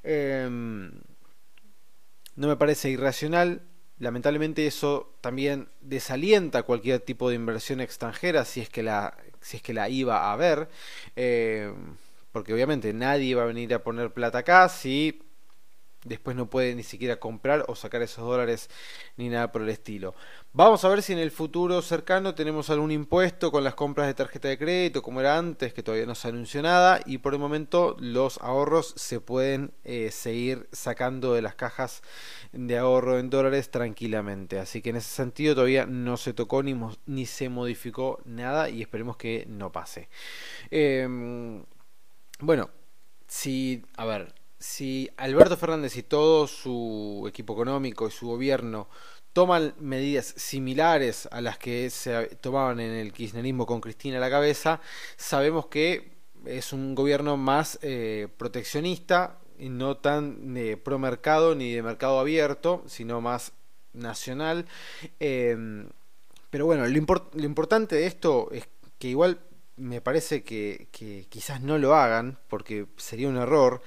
Eh, 0.04 0.48
no 2.40 2.48
me 2.48 2.56
parece 2.56 2.88
irracional. 2.88 3.60
Lamentablemente 3.98 4.66
eso 4.66 5.14
también 5.20 5.68
desalienta 5.82 6.62
cualquier 6.62 7.00
tipo 7.00 7.28
de 7.28 7.34
inversión 7.34 7.82
extranjera 7.82 8.46
si 8.46 8.62
es 8.62 8.70
que 8.70 8.82
la, 8.82 9.14
si 9.42 9.58
es 9.58 9.62
que 9.62 9.74
la 9.74 9.90
iba 9.90 10.22
a 10.22 10.32
haber. 10.32 10.70
Eh, 11.16 11.70
porque 12.32 12.54
obviamente 12.54 12.94
nadie 12.94 13.34
va 13.34 13.42
a 13.42 13.46
venir 13.46 13.74
a 13.74 13.82
poner 13.82 14.14
plata 14.14 14.38
acá 14.38 14.70
si 14.70 15.22
después 16.04 16.36
no 16.36 16.48
puede 16.48 16.74
ni 16.74 16.82
siquiera 16.82 17.18
comprar 17.18 17.64
o 17.68 17.74
sacar 17.74 18.02
esos 18.02 18.24
dólares 18.24 18.70
ni 19.16 19.28
nada 19.28 19.52
por 19.52 19.62
el 19.62 19.68
estilo. 19.68 20.14
Vamos 20.52 20.84
a 20.84 20.88
ver 20.88 21.02
si 21.02 21.12
en 21.12 21.18
el 21.18 21.30
futuro 21.30 21.80
cercano 21.82 22.34
tenemos 22.34 22.70
algún 22.70 22.90
impuesto 22.90 23.52
con 23.52 23.62
las 23.62 23.74
compras 23.74 24.06
de 24.06 24.14
tarjeta 24.14 24.48
de 24.48 24.58
crédito 24.58 25.02
como 25.02 25.20
era 25.20 25.36
antes, 25.36 25.72
que 25.72 25.82
todavía 25.82 26.06
no 26.06 26.14
se 26.14 26.28
anunció 26.28 26.62
nada 26.62 27.00
y 27.04 27.18
por 27.18 27.34
el 27.34 27.38
momento 27.38 27.96
los 28.00 28.38
ahorros 28.38 28.94
se 28.96 29.20
pueden 29.20 29.72
eh, 29.84 30.10
seguir 30.10 30.68
sacando 30.72 31.34
de 31.34 31.42
las 31.42 31.54
cajas 31.54 32.02
de 32.52 32.78
ahorro 32.78 33.18
en 33.18 33.30
dólares 33.30 33.70
tranquilamente. 33.70 34.58
Así 34.58 34.82
que 34.82 34.90
en 34.90 34.96
ese 34.96 35.10
sentido 35.10 35.54
todavía 35.54 35.86
no 35.86 36.16
se 36.16 36.32
tocó 36.32 36.62
ni, 36.62 36.78
ni 37.06 37.26
se 37.26 37.48
modificó 37.48 38.20
nada 38.24 38.70
y 38.70 38.82
esperemos 38.82 39.16
que 39.16 39.44
no 39.48 39.70
pase. 39.70 40.08
Em, 40.70 41.64
bueno, 42.40 42.70
si, 43.26 43.84
a 43.96 44.04
ver, 44.04 44.34
si 44.60 45.10
Alberto 45.16 45.56
Fernández 45.56 45.96
y 45.96 46.04
todo 46.04 46.46
su 46.46 47.24
equipo 47.26 47.54
económico 47.54 48.06
y 48.06 48.10
su 48.12 48.28
gobierno 48.28 48.88
toman 49.32 49.74
medidas 49.80 50.34
similares 50.36 51.28
a 51.32 51.40
las 51.40 51.58
que 51.58 51.88
se 51.90 52.36
tomaban 52.36 52.78
en 52.78 52.92
el 52.92 53.12
kirchnerismo 53.12 53.66
con 53.66 53.80
Cristina 53.80 54.18
a 54.18 54.20
la 54.20 54.30
cabeza, 54.30 54.80
sabemos 55.16 55.66
que 55.66 56.20
es 56.44 56.72
un 56.72 56.94
gobierno 56.94 57.36
más 57.36 57.78
eh, 57.82 58.28
proteccionista 58.36 59.38
no 59.68 59.96
tan 59.98 60.54
de 60.54 60.76
pro 60.76 60.98
mercado 60.98 61.54
ni 61.54 61.72
de 61.72 61.82
mercado 61.82 62.18
abierto, 62.18 62.82
sino 62.86 63.20
más 63.20 63.52
nacional. 63.92 64.66
Em, 65.18 65.88
pero 66.48 66.66
bueno, 66.66 66.86
lo 66.86 67.44
importante 67.44 67.96
de 67.96 68.06
esto 68.06 68.48
es 68.52 68.66
que 68.98 69.08
igual 69.08 69.40
me 69.76 70.00
parece 70.00 70.42
que, 70.42 70.88
quizás 71.28 71.60
no 71.60 71.78
lo 71.78 71.94
hagan, 71.94 72.38
porque 72.48 72.86
sería 72.96 73.28
un 73.28 73.36
error. 73.36 73.82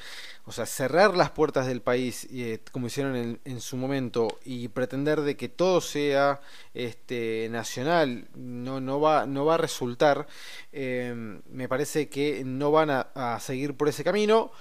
O 0.46 0.52
sea, 0.52 0.66
cerrar 0.66 1.16
las 1.16 1.32
puertas 1.32 1.68
del 1.68 1.82
país, 1.82 2.28
eh, 2.32 2.60
como 2.72 2.88
hicieron 2.88 3.40
en, 3.44 3.62
su 3.62 3.78
momento, 3.78 4.40
y 4.44 4.68
pretender 4.70 5.22
de 5.22 5.38
que 5.38 5.50
todo 5.50 5.82
sea 5.82 6.42
este, 6.74 7.48
nacional, 7.52 8.28
no, 8.36 8.82
no, 8.82 9.00
va, 9.00 9.26
no 9.26 9.46
va 9.46 9.56
a 9.56 9.58
resultar. 9.58 10.28
Eh, 10.72 11.42
me 11.50 11.70
parece 11.70 12.10
que 12.10 12.44
no 12.46 12.72
van 12.72 12.90
a 12.90 13.40
seguir 13.40 13.76
por 13.76 13.90
ese 13.90 14.04
camino 14.04 14.52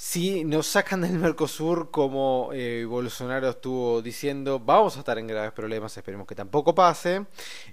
si 0.00 0.44
nos 0.44 0.66
sacan 0.66 1.02
del 1.02 1.18
Mercosur 1.18 1.90
como 1.90 2.48
eh, 2.54 2.86
Bolsonaro 2.86 3.50
estuvo 3.50 4.00
diciendo, 4.00 4.58
vamos 4.58 4.96
a 4.96 5.00
estar 5.00 5.18
en 5.18 5.26
graves 5.26 5.52
problemas, 5.52 5.94
esperemos 5.94 6.26
que 6.26 6.34
tampoco 6.34 6.74
pase, 6.74 7.26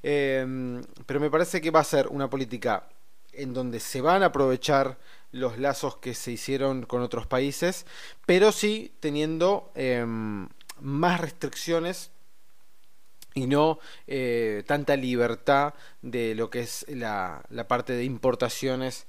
em, 0.03 0.83
pero 1.05 1.21
me 1.21 1.31
parece 1.31 1.61
que 1.61 1.71
va 1.71 1.79
a 1.79 1.85
ser 1.85 2.09
una 2.09 2.29
política 2.29 2.89
en 3.31 3.53
donde 3.53 3.79
se 3.79 4.01
van 4.01 4.23
a 4.23 4.25
aprovechar 4.25 4.97
los 5.31 5.57
lazos 5.57 5.95
que 5.95 6.13
se 6.13 6.33
hicieron 6.33 6.85
con 6.85 7.01
otros 7.01 7.27
países, 7.27 7.85
pero 8.25 8.51
sí 8.51 8.93
teniendo 8.99 9.71
em, 9.73 10.49
más 10.81 11.21
restricciones 11.21 12.11
y 13.35 13.47
no 13.47 13.79
eh, 14.05 14.65
tanta 14.67 14.97
libertad 14.97 15.75
de 16.01 16.35
lo 16.35 16.49
que 16.49 16.59
es 16.59 16.85
la, 16.89 17.45
la 17.49 17.69
parte 17.69 17.93
de 17.93 18.03
importaciones 18.03 19.07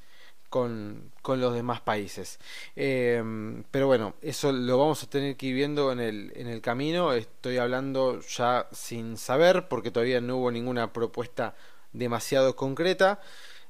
con, 0.48 1.12
los 1.24 1.54
demás 1.54 1.80
países. 1.80 2.38
Em, 2.76 3.64
pero 3.70 3.86
bueno, 3.86 4.14
eso 4.22 4.52
lo 4.52 4.78
vamos 4.78 5.02
a 5.02 5.10
tener 5.10 5.36
que 5.36 5.46
ir 5.46 5.54
viendo 5.54 5.92
en 5.92 6.00
el, 6.00 6.32
en 6.36 6.46
el 6.48 6.60
camino. 6.60 7.12
Estoy 7.12 7.58
hablando 7.58 8.20
ya 8.20 8.66
sin 8.72 9.16
saber 9.16 9.68
porque 9.68 9.90
todavía 9.90 10.20
no 10.20 10.38
hubo 10.38 10.50
ninguna 10.50 10.92
propuesta 10.92 11.54
demasiado 11.92 12.56
concreta. 12.56 13.20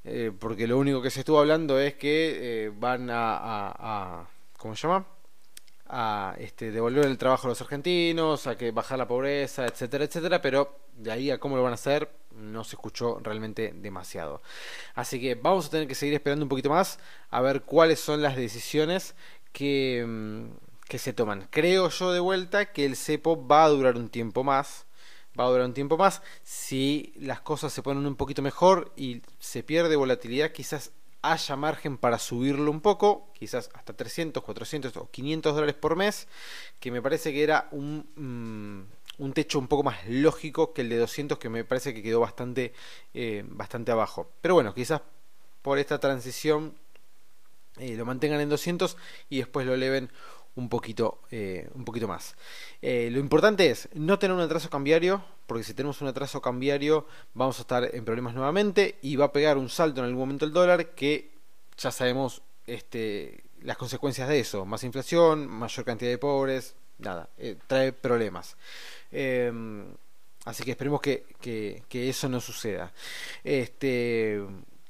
Eh, 0.05 0.33
porque 0.39 0.67
lo 0.67 0.79
único 0.79 1.03
que 1.03 1.11
se 1.11 1.21
estuvo 1.21 1.41
hablando 1.41 1.79
es 1.79 1.95
que 1.95 2.67
eh, 2.67 2.73
van 2.75 3.11
a, 3.11 3.37
a, 3.39 4.29
¿cómo 4.57 4.77
se 4.77 4.87
llama? 4.87 5.07
a 5.89 6.35
este, 6.39 6.71
devolver 6.71 7.07
el 7.07 7.19
trabajo 7.19 7.47
a 7.47 7.51
los 7.51 7.61
argentinos, 7.61 8.47
a 8.47 8.57
que 8.57 8.71
bajar 8.73 8.99
la 8.99 9.09
pobreza, 9.09 9.67
etcétera, 9.67 10.05
etcétera, 10.05 10.41
pero 10.43 10.77
de 10.99 11.13
ahí 11.13 11.31
a 11.31 11.39
cómo 11.39 11.57
lo 11.57 11.63
van 11.63 11.73
a 11.73 11.75
hacer 11.75 12.11
no 12.39 12.65
se 12.65 12.77
escuchó 12.77 13.19
realmente 13.21 13.73
demasiado. 13.75 14.43
Así 14.95 15.21
que 15.21 15.35
vamos 15.35 15.67
a 15.67 15.71
tener 15.71 15.89
que 15.89 15.95
seguir 15.95 16.15
esperando 16.15 16.45
un 16.45 16.49
poquito 16.49 16.71
más 16.71 16.99
a 17.31 17.41
ver 17.41 17.63
cuáles 17.63 18.01
son 18.01 18.23
las 18.23 18.37
decisiones 18.37 19.15
que, 19.53 20.05
mm, 20.07 20.51
que 20.89 20.99
se 20.99 21.13
toman. 21.13 21.49
Creo 21.51 21.89
yo 21.91 22.13
de 22.13 22.21
vuelta 22.21 22.73
que 22.73 22.85
el 22.85 22.97
cepo 22.97 23.47
va 23.47 23.65
a 23.65 23.69
durar 23.69 23.97
un 23.97 24.09
tiempo 24.09 24.45
más. 24.45 24.87
Va 25.39 25.45
a 25.45 25.49
durar 25.49 25.67
un 25.67 25.75
tiempo 25.75 25.97
más. 25.97 26.23
Si 26.43 27.13
las 27.17 27.41
cosas 27.41 27.73
se 27.73 27.83
ponen 27.83 28.07
un 28.07 28.17
poquito 28.17 28.43
mejor 28.43 28.93
y 28.97 29.23
se 29.39 29.63
pierde 29.63 29.97
volatilidad, 29.97 30.51
quizás 30.51 30.93
haya 31.23 31.57
margen 31.57 31.99
para 31.99 32.19
subirlo 32.19 32.71
un 32.71 32.81
poco, 32.81 33.31
quizás 33.35 33.71
hasta 33.75 33.93
300, 33.93 34.43
400 34.43 34.97
o 34.97 35.11
500 35.11 35.55
dólares 35.55 35.77
por 35.77 35.97
mes, 35.97 36.29
que 36.81 36.91
me 36.91 37.03
parece 37.03 37.33
que 37.33 37.43
era 37.43 37.69
un, 37.73 38.09
mm, 38.17 38.98
un 39.19 39.33
techo 39.33 39.59
un 39.59 39.69
poco 39.69 39.83
más 39.83 40.07
lógico 40.09 40.73
que 40.73 40.83
el 40.83 40.89
de 40.89 40.99
200, 40.99 41.39
que 41.39 41.49
me 41.49 41.65
parece 41.65 41.93
que 41.93 42.03
quedó 42.03 42.21
bastante, 42.21 42.73
eh, 43.15 43.45
bastante 43.47 43.93
abajo. 43.93 44.31
Pero 44.41 44.55
bueno, 44.55 44.75
quizás 44.75 45.03
por 45.63 45.79
esta 45.79 45.99
transición 45.99 46.75
eh, 47.79 47.97
lo 47.97 48.07
mantengan 48.07 48.41
en 48.41 48.49
200 48.49 48.97
y 49.29 49.39
después 49.39 49.67
lo 49.67 49.75
eleven 49.75 50.11
un 50.55 50.69
poquito, 50.69 51.21
eh, 51.31 51.69
un 51.75 51.85
poquito 51.85 52.09
más. 52.09 52.35
Lo 52.83 53.19
importante 53.19 53.71
es 53.71 53.89
no 53.95 54.19
tener 54.19 54.35
un 54.35 54.43
atraso 54.43 54.71
cambiario, 54.71 55.23
porque 55.47 55.63
si 55.63 55.75
tenemos 55.75 56.01
un 56.01 56.09
atraso 56.09 56.41
cambiario 56.41 57.07
vamos 57.35 57.59
a 57.59 57.63
estar 57.63 57.95
en 57.95 58.05
problemas 58.05 58.35
nuevamente 58.35 58.99
y 59.03 59.17
va 59.17 59.27
a 59.27 59.33
pegar 59.33 59.57
un 59.57 59.69
salto 59.69 60.01
en 60.01 60.07
algún 60.07 60.21
momento 60.21 60.45
el 60.45 60.53
dólar 60.53 60.95
que 60.95 61.31
ya 61.77 61.93
sabemos 61.93 62.43
este, 62.67 63.45
las 63.63 63.77
consecuencias 63.77 64.29
de 64.29 64.41
eso. 64.41 64.65
Más 64.65 64.85
inflación, 64.85 65.47
mayor 65.47 65.85
cantidad 65.85 66.11
de 66.11 66.19
pobres, 66.19 66.75
nada, 66.99 67.29
eh, 67.39 67.57
trae 67.67 67.93
problemas. 67.93 68.57
Em, 69.11 69.87
así 70.45 70.65
que 70.65 70.73
esperemos 70.73 71.01
que, 71.01 71.27
que, 71.41 71.83
que, 71.89 72.09
eso 72.09 72.29
no 72.29 72.41
suceda. 72.41 72.93
Este, 73.45 74.43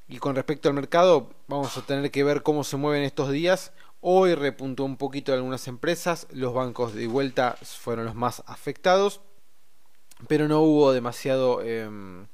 y 0.07 0.17
con 0.17 0.35
respecto 0.35 0.69
al 0.69 0.75
mercado, 0.75 1.29
vamos 1.47 1.77
a 1.77 1.81
tener 1.81 2.11
que 2.11 2.23
ver 2.23 2.43
cómo 2.43 2.63
se 2.63 2.77
mueven 2.77 3.03
estos 3.03 3.31
días. 3.31 3.71
Hoy 4.01 4.33
repuntó 4.33 4.85
un 4.85 4.97
poquito 4.97 5.33
algunas 5.33 5.67
empresas, 5.67 6.27
los 6.31 6.53
bancos 6.53 6.93
de 6.93 7.07
vuelta 7.07 7.57
fueron 7.61 8.05
los 8.05 8.15
más 8.15 8.43
afectados, 8.47 9.21
pero 10.27 10.47
no 10.47 10.61
hubo 10.61 10.93
demasiado, 10.93 11.61
em, 11.61 12.27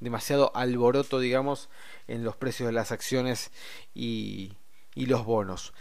demasiado 0.00 0.50
alboroto, 0.54 1.20
digamos, 1.20 1.68
en 2.08 2.24
los 2.24 2.36
precios 2.36 2.66
de 2.66 2.72
las 2.72 2.90
acciones 2.90 3.50
y, 3.94 4.54
y 4.94 5.06
los 5.06 5.24
bonos. 5.24 5.74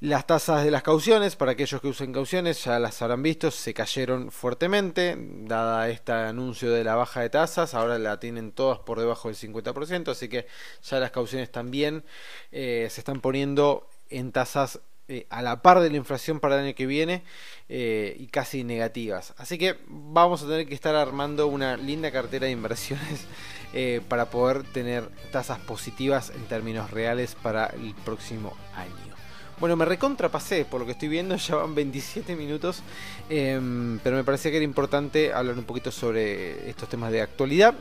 Las 0.00 0.26
tasas 0.26 0.64
de 0.64 0.70
las 0.70 0.82
cauciones, 0.82 1.36
para 1.36 1.52
aquellos 1.52 1.80
que 1.80 1.86
usen 1.86 2.12
cauciones, 2.12 2.64
ya 2.64 2.78
las 2.80 3.00
habrán 3.00 3.22
visto, 3.22 3.50
se 3.50 3.72
cayeron 3.72 4.32
fuertemente, 4.32 5.16
dada 5.16 5.88
este 5.88 6.12
anuncio 6.12 6.72
de 6.72 6.82
la 6.82 6.96
baja 6.96 7.20
de 7.20 7.30
tasas, 7.30 7.74
ahora 7.74 7.98
la 7.98 8.18
tienen 8.18 8.50
todas 8.52 8.80
por 8.80 8.98
debajo 8.98 9.28
del 9.28 9.36
50%, 9.36 10.10
así 10.10 10.28
que 10.28 10.46
ya 10.82 10.98
las 10.98 11.12
cauciones 11.12 11.50
también 11.50 12.04
eh, 12.50 12.88
se 12.90 13.00
están 13.00 13.20
poniendo 13.20 13.88
en 14.10 14.32
tasas 14.32 14.80
eh, 15.06 15.26
a 15.30 15.42
la 15.42 15.62
par 15.62 15.80
de 15.80 15.90
la 15.90 15.96
inflación 15.96 16.40
para 16.40 16.56
el 16.56 16.64
año 16.64 16.74
que 16.74 16.86
viene 16.86 17.22
eh, 17.68 18.16
y 18.18 18.26
casi 18.26 18.64
negativas. 18.64 19.32
Así 19.36 19.58
que 19.58 19.76
vamos 19.86 20.42
a 20.42 20.46
tener 20.46 20.66
que 20.66 20.74
estar 20.74 20.96
armando 20.96 21.46
una 21.46 21.76
linda 21.76 22.10
cartera 22.10 22.46
de 22.46 22.52
inversiones 22.52 23.26
para 24.08 24.26
poder 24.26 24.64
tener 24.64 25.08
tasas 25.30 25.58
positivas 25.60 26.30
en 26.30 26.44
términos 26.46 26.90
reales 26.90 27.36
para 27.36 27.66
el 27.66 27.94
próximo 28.04 28.56
año. 28.74 29.13
Bueno, 29.60 29.76
me 29.76 29.84
recontrapasé 29.84 30.64
por 30.64 30.80
lo 30.80 30.86
que 30.86 30.92
estoy 30.92 31.08
viendo, 31.08 31.36
ya 31.36 31.56
van 31.56 31.74
27 31.74 32.34
minutos, 32.36 32.82
em, 33.28 33.98
pero 34.00 34.16
me 34.16 34.24
parecía 34.24 34.50
que 34.50 34.56
era 34.58 34.64
importante 34.64 35.32
hablar 35.32 35.56
un 35.56 35.64
poquito 35.64 35.90
sobre 35.90 36.68
estos 36.68 36.88
temas 36.88 37.12
de 37.12 37.22
actualidad. 37.22 37.74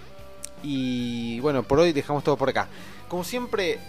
Y 0.61 1.39
bueno, 1.41 1.63
por 1.63 1.79
hoy 1.79 1.91
dejamos 1.91 2.23
todo 2.23 2.37
por 2.37 2.49
acá. 2.49 2.67
Como 3.09 3.23
siempre, 3.23 3.79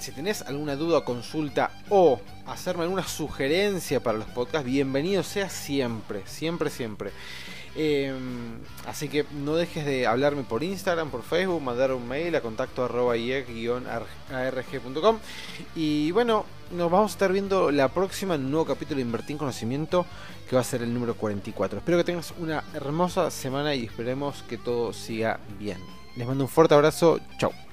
si 0.00 0.10
tenés 0.12 0.42
alguna 0.42 0.74
duda, 0.74 1.04
consulta 1.04 1.70
o 1.90 2.20
hacerme 2.46 2.82
alguna 2.82 3.06
sugerencia 3.06 4.02
para 4.02 4.18
los 4.18 4.26
podcasts, 4.28 4.66
bienvenido 4.66 5.22
sea 5.22 5.48
siempre, 5.48 6.22
siempre, 6.26 6.70
siempre. 6.70 7.10
Em, 7.76 8.58
así 8.86 9.08
que 9.08 9.24
no 9.32 9.56
dejes 9.56 9.84
de 9.84 10.06
hablarme 10.06 10.44
por 10.44 10.62
Instagram, 10.62 11.10
por 11.10 11.22
Facebook, 11.22 11.60
mandar 11.60 11.92
un 11.92 12.06
mail 12.06 12.34
a 12.36 12.40
contacto 12.40 12.84
arroba 12.84 13.14
arg.com. 13.14 15.18
Y 15.74 16.12
bueno, 16.12 16.44
nos 16.70 16.90
vamos 16.90 17.10
a 17.10 17.14
estar 17.14 17.32
viendo 17.32 17.70
la 17.70 17.88
próxima 17.88 18.36
en 18.36 18.44
un 18.44 18.50
nuevo 18.52 18.66
capítulo 18.66 18.96
de 18.96 19.02
Invertir 19.02 19.32
en 19.32 19.38
Conocimiento, 19.38 20.06
que 20.48 20.56
va 20.56 20.62
a 20.62 20.64
ser 20.64 20.82
el 20.82 20.94
número 20.94 21.14
44. 21.14 21.78
Espero 21.78 21.98
que 21.98 22.04
tengas 22.04 22.32
una 22.38 22.62
hermosa 22.74 23.30
semana 23.30 23.74
y 23.74 23.84
esperemos 23.84 24.42
que 24.48 24.58
todo 24.58 24.92
siga 24.92 25.40
bien. 25.58 25.78
Les 26.16 26.26
mando 26.26 26.44
un 26.44 26.50
fuerte 26.50 26.74
abrazo, 26.74 27.18
chao. 27.38 27.63